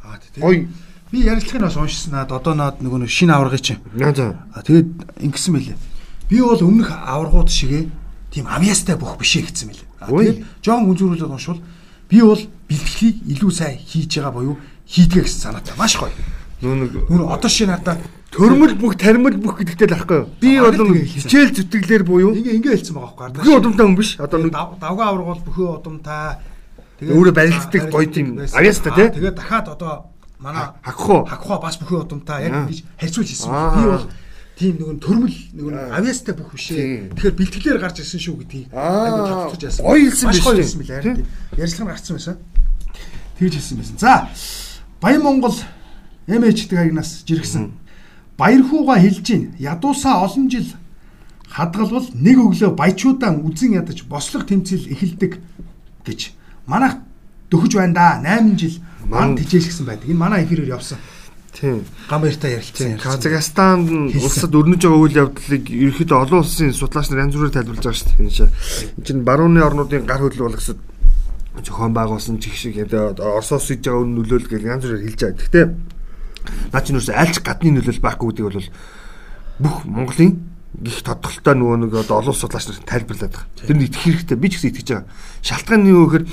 Аа 0.04 0.18
тий. 0.20 0.42
гоё. 0.42 0.68
Би 1.14 1.22
ярилцлагыг 1.22 1.62
бас 1.62 1.76
уншсан 1.78 2.10
наад 2.18 2.32
одоо 2.34 2.54
наад 2.58 2.82
нөгөө 2.82 3.06
шинэ 3.06 3.38
аваргыг 3.38 3.62
чинь. 3.62 3.78
Наа 3.94 4.10
за. 4.10 4.34
А 4.50 4.66
тэгээд 4.66 5.22
ингэсэн 5.22 5.54
мэлээ. 5.54 5.78
Би 6.26 6.42
бол 6.42 6.58
өмнөх 6.58 6.90
аваргууд 6.90 7.46
шигээ 7.54 7.86
тийм 8.34 8.50
авьяастай 8.50 8.98
бүх 8.98 9.14
бишээ 9.22 9.46
гэсэн 9.46 9.70
мэлээ. 9.70 9.86
А 10.02 10.10
Ой. 10.10 10.26
тэгээд 10.26 10.38
жоон 10.58 10.90
үнзүүрүүлээд 10.90 11.30
уншвал 11.30 11.62
би 12.10 12.18
бол 12.18 12.42
бэлтгэлийг 12.66 13.16
илүү 13.30 13.50
сайн 13.54 13.78
хийж 13.78 14.10
байгаа 14.18 14.34
боيو 14.34 14.58
хийдгээ 14.90 15.22
гэсэн 15.22 15.54
санаатай. 15.54 15.78
Маш 15.78 15.94
гоё. 15.94 16.10
Нэг 16.66 16.90
Нүр 17.06 17.30
одоо 17.30 17.46
шинэ 17.46 17.78
надаа 17.78 17.94
төрмөл 18.34 18.74
бүх 18.74 18.98
тармил 18.98 19.38
бүх 19.38 19.62
гэдэгтэй 19.62 19.86
л 19.86 19.94
ахгүй 19.94 20.18
юу? 20.18 20.26
Би 20.42 20.58
бол 20.58 20.74
тэгээ 20.74 21.14
хичээл 21.14 21.54
зүтгэлээр 21.54 22.02
буюу 22.02 22.34
ингээ 22.34 22.58
ингээ 22.58 22.74
хэлсэн 22.74 22.98
байгаа 22.98 23.14
байхгүй 23.14 23.38
бүхий 23.38 23.54
удамтай 23.54 23.86
хүн 23.86 23.94
биш. 23.94 24.10
Одоо 24.18 24.38
нэг 24.42 24.50
давгаа 24.50 25.06
аварга 25.14 25.30
бол 25.30 25.46
бүхий 25.46 25.68
удамтай. 25.70 26.42
Өөрөө 27.04 27.34
барилддаг 27.38 27.82
гоё 27.94 28.08
тийм 28.10 28.26
авьяастай, 28.42 28.90
тий? 28.98 29.08
Тэгээд 29.14 29.38
дахиад 29.38 29.68
одоо 29.70 30.13
манай 30.38 30.66
хакхуу. 30.82 31.24
хакхоо 31.26 31.58
бас 31.60 31.76
бүхий 31.78 31.98
удамтай 31.98 32.44
яг 32.48 32.54
ингэж 32.68 32.84
харьцуулж 33.00 33.28
хэлсэн. 33.28 33.50
Би 33.50 33.82
бол 33.88 34.06
тийм 34.58 34.74
нэг 34.78 35.00
төрмөл 35.00 35.36
нэг 35.52 35.66
авьяастай 35.94 36.34
бүх 36.34 36.52
бишээ. 36.54 37.10
Тэгэхээр 37.14 37.34
бэлтгэлээр 37.38 37.78
гарч 37.80 37.96
ирсэн 38.02 38.20
шүү 38.20 38.36
гэдгийг 38.42 38.68
Аа, 38.74 39.50
тодтолж 39.50 39.62
яасан. 39.62 39.82
гоё 39.86 40.02
хэлсэн 40.10 40.28
биш 40.30 40.40
үү? 40.46 40.56
хэлсэн 40.60 40.80
билээ. 40.80 41.02
Ярьцлага 41.58 41.90
гарцсан 41.94 42.14
байсан. 42.16 42.36
Тэгж 43.38 43.54
хэлсэн 43.58 43.76
байсан. 43.78 43.96
За 43.98 44.28
Баян 45.00 45.22
Монгол 45.22 45.56
MH-дэг 46.26 46.78
агнаас 46.78 47.24
жиргсэн. 47.26 47.72
Баярхууга 48.38 48.98
хэлж 48.98 49.20
гин 49.26 49.42
ядуусаа 49.58 50.24
олон 50.24 50.50
жил 50.50 50.66
хадгалбал 51.50 52.08
нэг 52.14 52.38
өглөө 52.38 52.74
баячуудаа 52.74 53.30
үзэн 53.38 53.78
ядаж 53.78 54.02
бослох 54.10 54.46
тэмцэл 54.46 54.90
эхэлдэг 54.90 55.38
гэж 56.02 56.32
манайх 56.66 56.98
дөхөж 57.50 57.78
байна 57.78 57.94
да 57.94 58.40
8 58.42 58.58
жил 58.58 58.80
ман 59.14 59.38
тижээш 59.38 59.70
гэсэн 59.70 59.86
байдаг. 59.86 60.10
Энэ 60.10 60.18
манай 60.18 60.42
эфирээр 60.44 60.74
явсан. 60.74 60.98
тийм. 61.54 61.84
Гам 62.10 62.20
баяртай 62.22 62.58
ярилцсан. 62.58 62.98
ярилцсан. 62.98 63.22
Казахстан 63.22 63.78
Хэлсэн. 64.10 64.26
улсад 64.26 64.54
өрнөж 64.58 64.82
байгаа 64.82 65.02
үйл 65.06 65.20
явдлыг 65.22 65.64
ерөөхдөө 65.70 66.18
олон 66.18 66.42
улсын 66.42 66.74
судлаач 66.74 67.08
нар 67.08 67.22
янз 67.24 67.34
бүрээр 67.38 67.54
тайлбарлаж 67.54 67.84
байгаа 67.86 68.00
шүү 68.02 68.10
дээ. 68.10 68.50
Энэ 68.98 69.06
чинь 69.06 69.22
барууны 69.22 69.60
орнуудын 69.62 70.02
гар 70.02 70.20
хөлөг 70.20 70.42
болгосод 70.50 70.78
зохион 71.62 71.94
байгуулсан 71.94 72.42
чих 72.42 72.58
шиг 72.58 72.74
Оросоос 72.92 73.70
иж 73.70 73.86
байгаа 73.86 74.02
үн 74.02 74.18
нөлөөлөл 74.18 74.50
гэж 74.50 74.62
янз 74.66 74.82
бүрээр 74.82 75.06
хэлж 75.06 75.20
байгаа. 75.22 75.38
Гэхдээ 75.38 75.66
наа 76.74 76.82
чинь 76.82 76.98
юусе 76.98 77.14
альч 77.14 77.38
гадны 77.38 77.70
нөлөөлөл 77.78 78.02
байхгүй 78.02 78.26
гэдгийг 78.34 78.50
бол 78.50 78.70
бүх 79.62 79.76
Монголын 79.86 80.32
гих 80.82 81.06
тодголтой 81.06 81.54
нөгөө 81.54 81.76
нэг 81.86 81.92
олон 82.10 82.34
улс 82.34 82.42
судлаач 82.42 82.66
нар 82.66 82.82
тайлбарлаад 82.82 83.30
байгаа. 83.30 83.46
Тэр 83.62 83.76
нь 83.78 83.86
итгэх 83.86 84.26
хэрэгтэй. 84.26 84.36
Би 84.42 84.48
ч 84.50 84.58
гэсэн 84.58 84.70
итгэж 84.74 84.88
байгаа. 84.90 85.06
Шалтгаан 85.46 85.80
нь 85.86 85.92
юу 85.94 86.10
гэхээр 86.10 86.26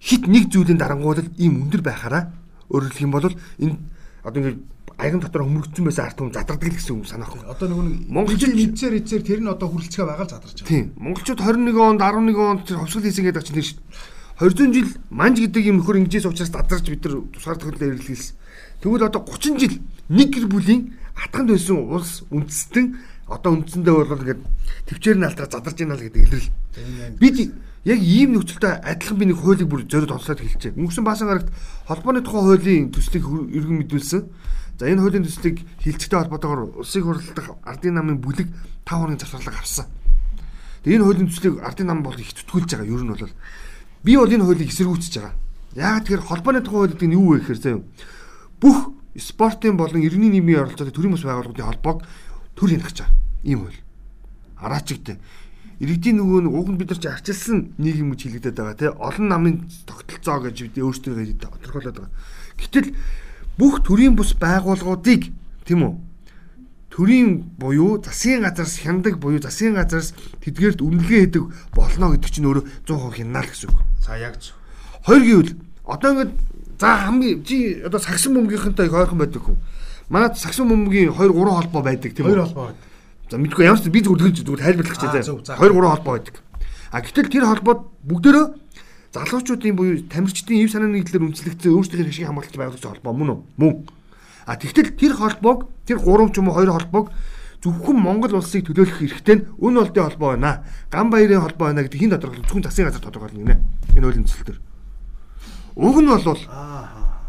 хит 0.00 0.26
нэг 0.26 0.48
зүйлийн 0.50 0.80
дарангуул 0.80 1.20
ийм 1.38 1.68
өндөр 1.68 1.82
байхаараа 1.84 2.32
хэлэх 2.70 3.00
юм 3.04 3.12
бол 3.12 3.28
энэ 3.28 3.76
одоо 4.24 4.40
ингэ 4.40 4.58
аяган 5.00 5.20
дотор 5.20 5.42
хөмөргдсөн 5.44 5.84
байсан 5.84 6.04
арт 6.06 6.18
хүн 6.20 6.32
задардаг 6.32 6.68
л 6.68 6.76
гэсэн 6.76 6.96
үг 7.00 7.08
санаах. 7.08 7.32
Одоо 7.48 7.68
нөгөө 7.68 7.84
нэг 7.84 8.00
Монголчууд- 8.08 8.56
мэдсээр 8.56 8.94
эцээр 9.00 9.22
тэр 9.24 9.40
нь 9.40 9.48
одоо 9.48 9.68
хүрэлцгээ 9.72 10.04
байгаа 10.04 10.26
л 10.28 10.32
задарч 10.36 10.58
байгаа. 10.60 10.68
Тийм. 10.68 10.86
Монголчууд 11.00 11.40
21 11.40 11.80
онд 11.80 12.00
11 12.04 12.36
онд 12.36 12.60
тэр 12.68 12.78
ховсгол 12.84 13.04
хийсэн 13.08 13.24
гэдэг 13.24 13.44
чинь 13.44 13.56
тэр 13.56 13.66
шүү 13.68 13.78
дээ. 13.80 14.20
200 14.40 14.72
жил 14.72 14.90
манж 15.08 15.36
гэдэг 15.40 15.62
юм 15.68 15.76
нөхөр 15.80 15.96
ингэжээс 16.04 16.28
учраас 16.28 16.52
дадарч 16.52 16.84
бид 16.88 17.04
нар 17.04 17.14
тусгаар 17.32 17.58
тохиолдол 17.60 17.88
эргэлхийлсэн. 17.92 18.36
Тэгвэл 18.80 19.08
одоо 19.08 19.20
30 19.24 19.60
жил 19.60 19.74
нэг 20.08 20.28
гэр 20.32 20.46
бүлийн 20.48 20.80
атганд 21.16 21.48
байсан 21.52 21.76
улс 21.76 22.24
үндэстэн 22.32 22.86
одоо 23.28 23.50
үндсэндээ 23.56 23.94
бол 23.94 24.16
ингээд 24.20 24.40
төвчээр 24.88 25.16
нь 25.20 25.28
алтраа 25.28 25.48
задарч 25.48 25.76
байна 25.80 25.96
л 25.96 26.04
гэдэг 26.08 26.22
илрэл. 26.24 26.48
Бид 27.20 27.36
Яг 27.84 27.96
ийм 27.96 28.36
нөхцөлтэй 28.36 28.76
адилхан 28.84 29.16
би 29.16 29.24
нэг 29.32 29.40
хуулийг 29.40 29.64
бүр 29.64 29.88
зориуд 29.88 30.12
онцлоод 30.12 30.44
хэлчихэ. 30.44 30.76
Өнгөрсөн 30.76 31.00
баасан 31.04 31.32
гарагт 31.32 31.48
холбооны 31.88 32.20
тухай 32.20 32.44
хуулийн 32.44 32.92
төслийг 32.92 33.24
өргөн 33.24 33.80
мэдүүлсэн. 33.88 34.28
За 34.76 34.84
энэ 34.84 35.00
хуулийн 35.00 35.24
төслийг 35.24 35.64
хилцэгтэй 35.80 36.18
холбоотойгоор 36.20 36.76
улсыг 36.76 37.08
хурлдах 37.08 37.56
ардын 37.64 37.96
намын 37.96 38.20
бүлэг 38.20 38.52
5 38.84 39.00
хоногийн 39.00 39.20
завсарлага 39.24 39.64
авсан. 39.64 39.88
Тэгээ 40.84 41.00
энэ 41.00 41.04
хуулийн 41.08 41.28
төслийг 41.32 41.56
ардын 41.64 41.88
нам 41.88 42.04
бол 42.04 42.20
их 42.20 42.36
зүтгүүлж 42.36 42.68
байгаа. 42.68 42.84
Ер 42.84 43.00
нь 43.00 43.12
бол 43.16 43.32
би 44.04 44.12
бол 44.12 44.28
энэ 44.28 44.44
хуулийг 44.44 44.68
эсэргүүцэж 44.68 45.14
байгаа. 45.16 45.34
Яагаад 45.72 46.04
тэгэхээр 46.04 46.28
холбооны 46.28 46.60
тухай 46.60 46.78
хууль 46.84 46.92
гэдэг 46.92 47.08
нь 47.08 47.16
юу 47.16 47.32
вэ 47.32 47.40
гэхээр 47.40 47.60
заяа 47.64 47.80
бүх 48.60 48.78
спортын 49.16 49.80
болон 49.80 50.04
иргэний 50.04 50.28
нийгмийн 50.36 50.68
оролцоотой 50.68 50.92
төрийн 50.92 51.16
бас 51.16 51.24
байгууллагын 51.24 51.64
холбоог 51.64 52.04
төр 52.56 52.68
хянах 52.76 52.92
гэж 52.92 52.98
байгаа. 53.04 53.16
Ийм 53.44 53.58
хууль. 53.64 53.80
Араачигтэй 54.60 55.16
иргэдийн 55.80 56.16
нөгөө 56.20 56.40
нэг 56.44 56.54
уг 56.54 56.68
нь 56.68 56.78
бид 56.78 56.92
нар 56.92 57.00
чи 57.00 57.08
арчилсан 57.08 57.72
нийгэм 57.80 58.12
гэж 58.12 58.20
хэлэгдэт 58.28 58.56
байгаа 58.56 58.76
тий 58.76 58.90
олон 58.92 59.26
намын 59.32 59.56
тогтолцоо 59.88 60.38
гэж 60.44 60.56
бид 60.68 60.76
өөрсдөө 60.76 61.40
тодорхойлоод 61.40 61.96
байгаа. 61.96 62.12
Гэтэл 62.60 62.88
бүх 63.56 63.80
төрийн 63.80 64.12
бус 64.12 64.36
байгууллагуудыг 64.36 65.32
тийм 65.64 65.80
үү 65.80 65.94
төрийн 66.90 67.56
буюу 67.56 68.02
засгийн 68.02 68.42
газараас 68.42 68.76
хяндаг 68.82 69.16
буюу 69.16 69.40
засгийн 69.40 69.74
газараас 69.74 70.12
тэдгээрт 70.44 70.82
үнэлгээ 70.82 71.20
хийдэг 71.32 71.44
болно 71.72 72.12
гэдэг 72.12 72.28
чинь 72.28 72.44
өөрөө 72.50 72.64
100% 72.84 73.16
хянаа 73.16 73.42
л 73.46 73.48
гэсэн 73.48 73.70
үг. 73.70 73.80
За 74.04 74.18
яг 74.18 74.36
зөв. 74.42 74.58
Хоёр 75.06 75.22
гэвэл 75.22 75.52
одоо 75.86 76.10
ингээд 76.12 76.32
за 76.76 76.88
хамгийн 77.06 77.44
чи 77.46 77.80
одоо 77.80 78.00
сагсан 78.02 78.34
бөмбөгийнхэнтэй 78.34 78.86
их 78.90 78.92
ойрхон 78.92 79.22
байдаг 79.22 79.42
хүн. 79.46 79.56
Манай 80.10 80.34
сагсан 80.34 80.66
бөмбөгийн 80.68 81.14
2 81.14 81.30
3 81.30 81.56
холбоо 81.56 81.82
байдаг 81.82 82.10
тийм 82.10 82.26
үү? 82.26 82.34
Хоёр 82.34 82.44
холбоо 82.44 82.64
байдаг. 82.68 82.89
За 83.30 83.38
мэдгүй 83.38 83.62
ямар 83.62 83.78
ч 83.78 83.86
би 83.86 84.02
зүгээр 84.02 84.34
тэгж 84.34 84.42
зүгээр 84.42 84.64
тайлбарлах 84.66 84.98
гэж 84.98 85.02
байна. 85.06 85.22
2 85.22 85.54
3 85.54 85.86
холбоо 85.86 86.12
байдаг. 86.18 86.36
А 86.90 86.98
гэтэл 86.98 87.30
тэр 87.30 87.46
холбоод 87.46 87.80
бүгдөө 88.02 88.42
залуучуудын 89.14 89.78
буюу 89.78 90.02
тамирчдын 90.10 90.58
ив 90.58 90.74
санааны 90.74 90.98
нийтлэр 90.98 91.30
үнэлэгдсэн 91.30 91.70
өөрсдийн 91.70 92.10
хэшиг 92.10 92.26
хамгаалж 92.26 92.54
байгуулсан 92.58 92.90
холбоо 92.90 93.14
мөн 93.14 93.30
үү? 93.30 93.38
Мөн. 93.54 93.86
А 94.50 94.58
тэгтэл 94.58 94.98
тэр 94.98 95.14
холбоог 95.14 95.70
тэр 95.86 96.02
3 96.02 96.34
ч 96.34 96.42
юм 96.42 96.50
уу 96.50 96.58
2 96.58 96.74
холбоог 96.74 97.14
зөвхөн 97.62 97.98
Монгол 98.02 98.34
улсыг 98.34 98.66
төлөөлөх 98.66 98.98
хэрэгтэй 98.98 99.36
нь 99.38 99.46
өн 99.62 99.78
олдын 99.78 100.10
холбоо 100.10 100.34
байна. 100.34 100.66
Ган 100.90 101.14
баярын 101.14 101.46
холбоо 101.46 101.70
байна 101.70 101.86
гэдэг 101.86 102.02
хин 102.02 102.10
тодорхойлох 102.10 102.50
зөвхөн 102.50 102.66
засгийн 102.66 102.88
газар 102.90 103.04
тодорхойлно 103.06 103.46
гинэ. 103.46 103.56
Энэ 103.94 104.04
хуулийн 104.10 104.26
төсөл 104.26 104.46
төр. 104.48 104.58
Уг 105.78 105.96
нь 106.02 106.10
бол 106.10 106.42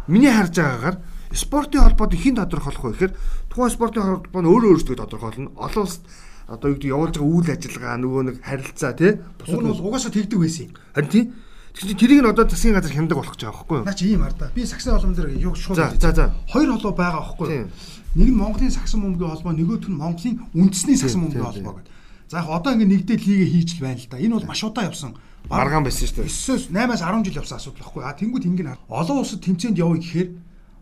миний 0.09 0.33
харж 0.33 0.55
байгаагаар 0.57 0.97
спортын 1.33 1.83
холбоод 1.85 2.13
хин 2.15 2.35
тодорхойлох 2.35 2.83
вэ 2.83 2.91
гэхээр 2.91 3.13
тухайн 3.49 3.71
спортын 3.71 4.03
холбоо 4.03 4.41
нь 4.41 4.51
өөрөө 4.51 4.71
өөрсдөө 4.75 4.97
тодорхойлно. 4.99 5.51
Олон 5.55 5.83
улсад 5.85 6.03
одоо 6.51 6.67
юу 6.69 6.75
гэдэг 6.75 6.91
явуулж 6.91 7.15
байгаа 7.15 7.31
үйл 7.31 7.49
ажиллагаа 7.51 7.97
нөгөө 8.01 8.21
нэг 8.27 8.35
харилцаа 8.43 8.93
тий 8.97 9.11
бусад 9.39 9.61
нь 9.63 9.69
бол 9.71 9.85
угаасаа 9.87 10.11
тэгдэг 10.11 10.39
байсан 10.39 10.63
юм. 10.67 10.73
Харин 10.91 11.11
тий 11.11 11.23
Тэгэхээр 11.71 11.99
тэрийг 12.03 12.19
нь 12.19 12.27
одоо 12.27 12.45
засгийн 12.51 12.75
газар 12.75 12.91
хяндаг 12.91 13.15
болох 13.15 13.31
гэж 13.31 13.47
байгаа 13.47 13.55
байхгүй 13.63 13.77
юу? 13.79 13.87
Наа 13.87 13.95
чи 13.95 14.05
ийм 14.11 14.23
хардаа. 14.27 14.51
Би 14.51 14.67
саксын 14.67 14.91
холбоон 14.91 15.15
дээр 15.15 15.39
юу 15.39 15.55
шууд. 15.55 15.79
За 15.79 16.11
за. 16.11 16.35
Хоёр 16.51 16.75
холбоо 16.75 16.91
байгаа 16.91 17.23
байхгүй 17.23 17.47
юу? 17.47 17.71
Нэг 18.19 18.27
нь 18.27 18.35
Монголын 18.35 18.75
саксын 18.75 18.99
бөмбөгийн 18.99 19.31
холбоо, 19.31 19.55
нөгөөх 19.55 19.87
нь 19.87 19.95
Монголын 19.95 20.35
үндэсний 20.51 20.99
саксын 20.99 21.31
бөмбөгийн 21.31 21.47
холбоо 21.47 21.79
гэдэг. 21.79 21.95
За 22.27 22.43
яг 22.43 22.51
одоо 22.51 22.75
ингэ 22.75 23.07
нэгдэл 23.07 23.23
лигээ 23.23 23.49
хийж 23.55 23.69
л 23.79 23.83
байна 23.87 24.03
л 24.03 24.11
да. 24.11 24.19
Энэ 24.19 24.35
бол 24.35 24.49
маш 24.51 24.61
удаа 24.67 24.83
явсан. 24.91 25.15
Маргаан 25.47 25.87
байсан 25.87 26.07
шүү9-өөс 26.11 26.75
дээ. 26.75 26.91
8-аас 26.91 27.01
10 27.07 27.23
жил 27.23 27.39
явсан 27.39 27.55
асуудал 27.55 27.79
байхгүй. 27.87 28.03
А 28.03 28.19
тэнгуү 28.19 28.43
тэнгийн 28.43 28.75
олон 28.91 29.17
улсад 29.23 29.39
тэмцээнд 29.39 29.79
явъя 29.79 29.99
гэхээр 30.03 30.29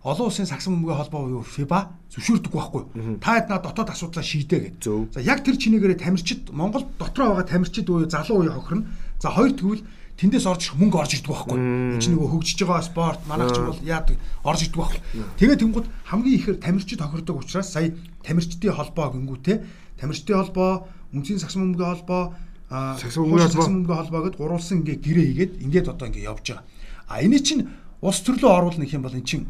олон 0.04 0.28
улсын 0.32 0.48
сагсан 0.48 0.80
бөмбөгийн 0.80 1.00
холбоо 1.00 1.22
буюу 1.28 1.44
FIBA 1.44 1.80
зөвшөөрдөг 2.14 2.54
байхгүй. 2.56 2.84
Та 3.20 3.36
хэд 3.36 3.48
наа 3.52 3.60
дотоод 3.60 3.92
асуудлаа 3.92 4.24
шийдээ 4.24 4.80
гэж. 4.80 5.12
За 5.12 5.20
яг 5.20 5.44
тэр 5.44 5.60
чинээгээрээ 5.60 6.00
тамирчид 6.00 6.56
Монгол 6.56 6.88
дотроо 6.96 7.36
байгаа 7.36 7.48
тамирчид 7.48 7.88
буюу 7.92 8.08
залуу 8.08 8.48
үе 8.48 8.52
хохирно. 8.56 8.88
За 9.20 9.28
хоёр 9.28 9.52
тэгвэл 9.52 9.84
тэндээс 10.16 10.48
орж 10.48 10.72
мөнгө 10.80 11.00
орж 11.04 11.20
ирдэг 11.20 11.32
байхгүй. 11.36 11.60
Энд 11.60 12.00
чинь 12.00 12.16
нөгөө 12.16 12.32
хөгжиж 12.32 12.60
байгаа 12.64 12.88
спорт 12.88 13.22
манайх 13.28 13.52
ч 13.52 13.60
бол 13.60 13.84
яадаг 13.84 14.16
орж 14.48 14.60
ирдэг 14.68 14.80
байхгүй. 14.80 15.02
Тэгээ 15.36 15.58
тэнгууд 15.68 15.88
хамгийн 16.08 16.38
ихээр 16.40 16.58
тамирчид 16.64 17.04
хохирдог 17.04 17.36
учраас 17.44 17.68
сая 17.68 17.92
тамирчдын 18.24 18.76
холбоо 18.76 19.12
гингүүтэй 19.16 19.58
тамирчдын 20.00 20.40
холбоо, 20.40 20.88
үнцгийн 21.12 21.40
сагсан 21.40 21.76
бөмбөгийн 21.76 21.92
холбоо, 22.00 22.24
сагсан 22.72 23.24
бөмбөгийн 23.28 24.00
холбоо 24.00 24.22
гэд 24.28 24.40
гурвалсан 24.40 24.80
ингээ 24.80 24.98
гэрээ 25.04 25.28
хийгээд 25.28 25.54
ингээд 25.64 25.92
одоо 25.92 26.08
ингээ 26.08 26.28
явж 26.32 26.46
байгаа. 26.48 26.64
А 27.12 27.20
энэ 27.20 27.40
чинь 27.44 27.68
улс 28.00 28.24
төрлөө 28.24 28.52
оруулах 28.52 28.88
юм 28.88 29.04
бол 29.04 29.16
эн 29.16 29.28
чинь 29.28 29.48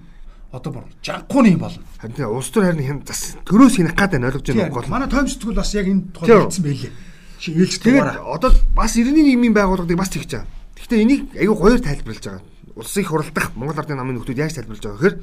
одоо 0.52 0.74
бүр 0.74 0.86
жанхууны 1.06 1.54
юм 1.54 1.62
болно. 1.62 1.84
Харин 2.02 2.16
тийм 2.16 2.34
улс 2.34 2.50
төр 2.50 2.66
харин 2.66 2.82
хэн 2.82 3.00
зас 3.06 3.38
төрөөс 3.46 3.76
хинэх 3.78 3.94
гад 3.94 4.12
байна 4.18 4.28
ойлгож 4.34 4.50
байна 4.50 4.74
гол. 4.74 4.90
Манай 4.90 5.10
тоомч 5.10 5.38
сэтгүүл 5.38 5.62
бас 5.62 5.74
яг 5.78 5.86
энэ 5.86 6.10
тухай 6.10 6.42
хэлсэн 6.42 6.66
байлээ. 6.66 6.92
Чи 7.38 7.54
ээлж 7.54 7.78
тэгээд 7.86 8.18
одоо 8.26 8.52
бас 8.74 8.98
90-ийн 8.98 9.26
нийгмийн 9.30 9.54
байгууллагыг 9.54 9.94
бас 9.94 10.10
тэгж 10.10 10.42
байгаа. 10.42 10.50
Гэхдээ 10.74 11.02
энийг 11.06 11.22
аюу 11.38 11.54
гоёор 11.54 11.82
тайлбарлаж 11.86 12.26
байгаа. 12.26 12.44
Улсыг 12.74 13.06
хуралдах 13.06 13.54
Монгол 13.54 13.78
Ардын 13.78 14.02
намын 14.02 14.18
нөхдүүд 14.18 14.42
яаж 14.42 14.58
тайлбарлаж 14.58 14.82
байгаа 14.82 14.98
гэхээр 14.98 15.16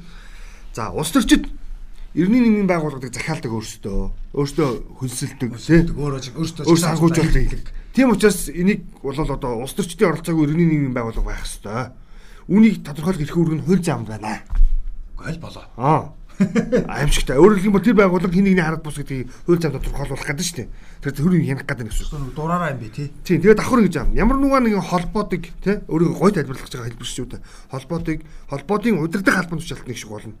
за 0.71 0.83
улс 0.95 1.11
төрчид 1.11 1.43
90-ийн 2.15 2.43
нийгмийн 2.47 2.71
байгууллагыг 2.71 3.11
захиалдаг 3.11 3.51
өөрсдөө 3.51 3.99
өөрсдөө 4.31 4.69
хөлсөлдөг 4.95 5.51
тийм 5.59 5.91
өөрсдөө 6.39 6.65
өөр 6.65 6.79
санхүүжүүлэлт 6.79 7.35
хийдэг. 7.35 7.63
Тийм 7.93 8.15
учраас 8.15 8.47
энийг 8.49 8.87
бол 9.03 9.13
одоо 9.13 9.61
улс 9.61 9.75
төрчдийн 9.75 10.15
оролцоогүй 10.15 10.47
90-ийн 10.49 10.71
нийгмийн 10.71 10.95
байгууллага 10.97 11.29
байх 11.29 11.45
хэвээр. 11.45 11.91
Үүнийг 12.47 12.75
тодорхойлох 12.81 13.21
эрх 13.21 13.37
үүрэг 13.37 13.55
нь 13.59 13.65
хууль 13.67 13.83
заамд 13.83 14.07
байна 14.07 14.41
аль 15.25 15.39
болоо. 15.39 15.63
Аа. 15.77 16.13
Аимшигтай. 16.37 17.37
Өөрөөр 17.37 17.61
хэлбэл 17.65 17.81
тэр 17.81 17.97
байгууллага 17.97 18.29
хин 18.29 18.45
нэгний 18.45 18.61
хараад 18.61 18.85
бус 18.85 19.01
гэдгийг 19.01 19.33
хууль 19.49 19.57
зам 19.57 19.73
тодорхойлуулах 19.73 20.21
гэдэг 20.21 20.45
шүү 20.45 20.57
дээ. 20.61 20.69
Тэр 21.01 21.13
төрийн 21.17 21.45
хянах 21.49 21.65
гэдэг 21.65 21.85
нь 21.85 21.89
гэсэн. 21.89 22.29
Дураараа 22.37 22.77
юм 22.77 22.79
би 22.85 22.89
тий. 22.93 23.09
Тийм. 23.25 23.41
Тэгээд 23.41 23.57
давхар 23.57 23.81
гэж 23.81 23.95
юм. 23.97 24.13
Ямар 24.13 24.37
нэгэн 24.37 24.85
холбоотыг 24.85 25.49
тий 25.65 25.81
өөрийгөө 25.89 26.21
гой 26.21 26.31
тайлбарлах 26.37 26.61
гэж 26.69 26.73
байгаа 26.77 26.89
хэлбэр 26.93 27.09
шүү 27.09 27.25
дээ. 27.33 27.41
Холбоотыг 27.73 28.19
холбоотын 28.53 29.01
удирдах 29.01 29.37
албан 29.41 29.57
тушаалт 29.57 29.87
нэг 29.89 29.97
шиг 29.97 30.13
болно. 30.13 30.37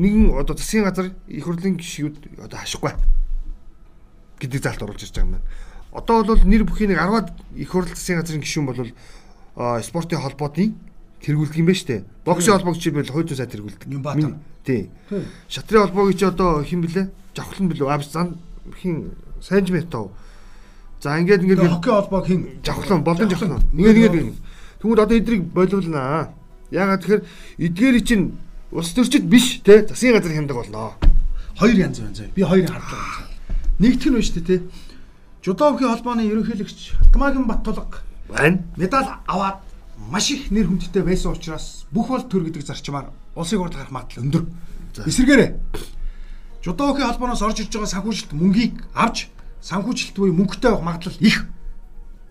Нэгэн 0.00 0.40
одоо 0.40 0.56
засгийн 0.56 0.88
газар 0.88 1.12
их 1.28 1.44
хурлын 1.44 1.76
гишүүд 1.76 2.40
одоо 2.40 2.58
хашихгүй 2.64 2.96
гэдэг 4.40 4.62
залт 4.64 4.80
оруулж 4.80 5.04
ирж 5.04 5.12
байгаа 5.12 5.28
юм 5.28 5.32
байна. 5.36 5.46
Одоо 5.92 6.24
бол 6.24 6.40
нэр 6.48 6.64
бүхий 6.64 6.88
нэг 6.88 6.96
10-аад 6.96 7.28
их 7.60 7.68
хурл 7.68 7.92
засгийн 7.92 8.24
газрын 8.24 8.40
гишүүн 8.40 8.66
бол 8.66 8.80
спортын 9.84 10.22
холбоотын 10.22 10.78
тэргүүлдэг 11.20 11.60
юм 11.60 11.66
ба 11.66 11.74
штэ. 11.74 12.04
Боксын 12.24 12.54
холбоог 12.56 12.78
чи 12.78 12.90
бол 12.90 13.04
хойд 13.04 13.32
сайд 13.36 13.52
тэргүүлдэг. 13.52 13.86
Нямбата. 13.86 14.38
Тий. 14.64 14.90
Шатрын 15.48 15.88
холбоог 15.88 16.16
чи 16.16 16.24
одоо 16.24 16.64
хэн 16.64 16.80
блэ? 16.80 17.10
Жавхлан 17.36 17.68
блэ? 17.68 17.84
А 17.88 18.00
зан 18.00 18.38
хин 18.80 19.12
Санжметов. 19.40 20.10
За 21.00 21.18
ингээд 21.20 21.42
ингээд 21.44 21.60
хоккей 21.60 21.92
холбоог 21.92 22.26
хин 22.26 22.60
жавхлан 22.64 23.04
болон 23.04 23.28
жавхлан. 23.30 23.62
Ингээд 23.72 23.96
ингээд. 23.96 24.36
Тэгвэл 24.80 25.00
одоо 25.04 25.16
эдрийг 25.16 25.44
болиулнаа. 25.44 26.32
Ягаад 26.70 27.04
тэгэхээр 27.04 27.22
эдгээр 27.58 27.96
чинь 28.04 28.36
улс 28.72 28.92
төрчид 28.92 29.24
биш 29.28 29.60
те 29.64 29.86
засгийн 29.86 30.16
газар 30.16 30.32
хяндаг 30.32 30.56
болноо. 30.56 30.92
Хоёр 31.56 31.76
янз 31.76 32.00
байна 32.00 32.14
заа. 32.14 32.28
Би 32.34 32.42
хоёрыг 32.42 32.70
хардлаа. 32.70 33.28
Нэгдэх 33.78 34.08
нь 34.08 34.16
биш 34.16 34.30
те. 34.32 34.62
Жудовгийн 35.44 35.88
холбооны 35.88 36.28
ерөнхийлөгч 36.28 37.00
Алтмаагийн 37.00 37.48
Баттулга 37.48 38.04
байна. 38.28 38.60
Медаль 38.76 39.08
аваад 39.26 39.64
маш 40.08 40.30
их 40.32 40.48
нэр 40.50 40.72
хүндтэй 40.72 41.04
байсан 41.04 41.36
учраас 41.36 41.84
бүх 41.92 42.08
бол 42.08 42.24
төр 42.24 42.48
гэдэг 42.48 42.64
зарчмаар 42.64 43.12
улсыг 43.36 43.60
урдгах 43.60 43.92
магадлал 43.92 44.24
өндөр. 44.24 44.44
Эсвэргээрээ 45.06 45.50
Жудогийн 46.64 47.08
холбооноос 47.08 47.42
орж 47.42 47.60
ирж 47.64 47.72
байгаа 47.72 47.88
санхүүжилт 47.88 48.32
мөнгийг 48.36 48.74
авч 48.92 49.32
санхүүжилт 49.64 50.16
буюу 50.16 50.36
мөнгөтэй 50.36 50.70
авах 50.70 50.84
магадлал 50.84 51.16
их 51.24 51.48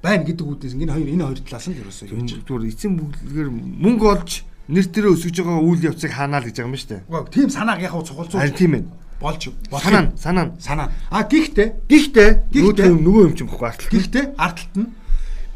байна 0.06 0.24
гэдэг 0.24 0.46
үүднээс 0.46 0.76
энэ 0.78 0.94
хоёр 0.94 1.10
энэ 1.10 1.26
хоёр 1.26 1.40
талаас 1.42 1.66
нь 1.66 1.80
ерөөсөө 1.82 2.08
юм. 2.14 2.28
Зүгээр 2.46 2.70
эцсийн 2.70 2.94
бүлгээр 2.94 3.50
мөнгө 3.50 4.06
олж 4.06 4.32
нэр 4.70 4.86
төрөө 4.86 5.14
өсөж 5.18 5.36
байгаа 5.42 5.66
үйл 5.66 5.82
явцыг 5.90 6.12
хаанаа 6.14 6.40
л 6.40 6.48
гэж 6.48 6.56
байгаа 6.62 6.70
юм 6.70 6.78
шүү 6.78 6.90
дээ. 6.94 7.02
Үгүй 7.10 7.30
тийм 7.34 7.50
санааг 7.50 7.82
яг 7.82 7.94
цугулзуу. 8.06 8.38
Харин 8.38 8.54
тийм 8.54 8.74
ээ. 8.78 8.84
Болж 9.18 9.42
санаа 9.82 10.14
санаа 10.14 10.46
санаа. 10.62 10.88
А 11.10 11.26
гихтээ 11.26 11.90
гихтээ 11.90 12.30
нөгөө 12.54 13.24
юм 13.26 13.34
ч 13.34 13.42
юм 13.42 13.50
баггүй 13.50 13.66
арталт. 13.66 13.90
Гихтээ 13.90 14.26
арталт 14.38 14.74
нь 14.78 14.88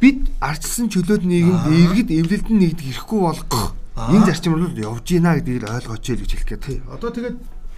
бид 0.03 0.27
ардчсан 0.43 0.91
чөлөөт 0.91 1.23
нийгэмд 1.23 1.63
иргэд 1.71 2.09
эвлэлдэн 2.11 2.59
нэгдэх 2.59 2.91
ирэхгүй 2.91 3.19
болгох 3.23 3.71
энэ 3.95 4.27
зарчим 4.27 4.59
руу 4.59 4.75
явж 4.75 5.07
гинэ 5.07 5.39
гэдгийг 5.39 5.63
ойлгооч 5.63 6.03
л 6.11 6.19
гэж 6.19 6.31
хэлэх 6.43 6.49
гээд. 6.59 6.83
Одоо 6.91 7.09
тэгээд 7.15 7.37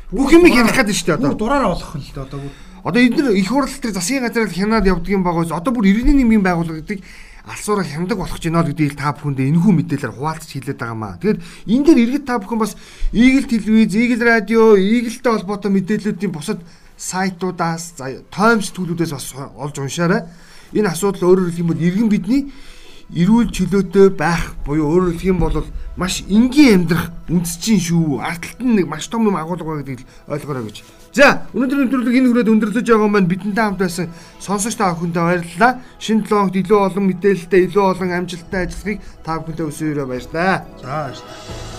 бүх 0.09 0.29
юм 0.33 0.49
ярих 0.49 0.73
гэдэг 0.73 0.95
шүү 0.97 1.05
дээ 1.05 1.17
одоо. 1.21 1.37
Дураараа 1.37 1.69
болох 1.77 1.93
нь 1.93 2.01
л 2.01 2.13
дээ 2.17 2.25
одоо. 2.25 2.41
Одоо 2.81 3.01
эдгээр 3.05 3.37
их 3.37 3.45
хурал 3.45 3.69
дээр 3.69 3.93
засгийн 3.93 4.25
газар 4.25 4.49
хянаад 4.49 4.89
явдгийн 4.89 5.21
байгаас 5.21 5.53
одоо 5.53 5.69
бүр 5.69 5.85
иргэний 5.85 6.17
нийгмийн 6.25 6.41
байгууллага 6.41 6.81
гэдэг 6.81 7.05
алсуураа 7.45 7.85
хямдаг 7.85 8.17
болох 8.17 8.41
ч 8.41 8.49
гинэ 8.49 8.73
гэдгийг 8.73 8.97
та 8.97 9.13
бүхэндээ 9.13 9.53
энэхүү 9.53 9.73
мэдээлэлээр 9.85 10.17
хуваалцаж 10.17 10.49
хэлээд 10.49 10.81
байгаа 10.81 10.97
маа. 10.97 11.21
Тэгэхээр 11.21 11.39
энэ 11.69 11.85
дээр 11.85 11.99
иргэд 12.09 12.25
та 12.25 12.41
бүхэн 12.41 12.57
бас 12.57 12.73
Eagle 13.13 13.45
телевиз, 13.45 13.93
Eagle 13.93 14.25
радио, 14.25 14.73
Eagle-тэй 14.73 15.29
холбоотой 15.29 15.69
мэдээллүүдийн 15.77 16.33
бусад 16.33 16.57
сайтуудаас, 16.97 18.01
Times 18.33 18.73
төлүүдээс 18.73 19.13
бас 19.13 19.29
олж 19.61 19.77
уншаарай 19.77 20.25
энэ 20.75 20.91
асуудал 20.91 21.31
өөрөөр 21.31 21.49
хэлэх 21.49 21.63
юм 21.63 21.69
бол 21.71 21.81
иргэн 21.87 22.09
бидний 22.11 22.41
эрүүл 23.13 23.49
чөлөөтэй 23.53 24.09
байх 24.17 24.57
буюу 24.65 24.89
өөрөөр 24.89 25.15
хэлэх 25.15 25.31
юм 25.31 25.39
бол 25.39 25.63
маш 25.95 26.25
энгийн 26.27 26.89
амьдрах 26.89 27.13
үндэсчин 27.29 27.79
шүү. 27.79 28.19
Арталт 28.19 28.59
нь 28.59 28.75
нэг 28.81 28.87
маш 28.89 29.07
том 29.07 29.23
юм 29.29 29.37
агуулга 29.39 29.79
байдгийг 29.79 30.03
ойлгоорой 30.27 30.67
гэж. 30.67 30.83
За 31.15 31.47
өнөөдрийн 31.55 31.87
нэвтрүүлэг 31.87 32.17
энэ 32.19 32.27
хүрээд 32.33 32.51
өндөрлөж 32.51 32.87
байгаа 32.91 33.13
байна. 33.13 33.31
Бидэнтэй 33.31 33.63
хамт 33.63 33.79
байсан 33.79 34.11
сонсогч 34.43 34.75
та 34.75 34.91
бүхэндээ 34.91 35.23
баярлалаа. 35.23 35.71
Шинэ 36.01 36.27
блогт 36.27 36.59
илүү 36.59 36.79
олон 36.81 37.05
мэдээлэлтэй, 37.07 37.61
илүү 37.71 37.83
олон 37.87 38.11
амжилттай 38.11 38.61
ажиллахыг 38.67 38.99
та 39.23 39.39
бүхэндээ 39.39 39.69
өсөөрэй 39.71 40.07
баярлалаа. 40.11 40.55
За 40.81 40.87
баярлалаа. 40.91 41.74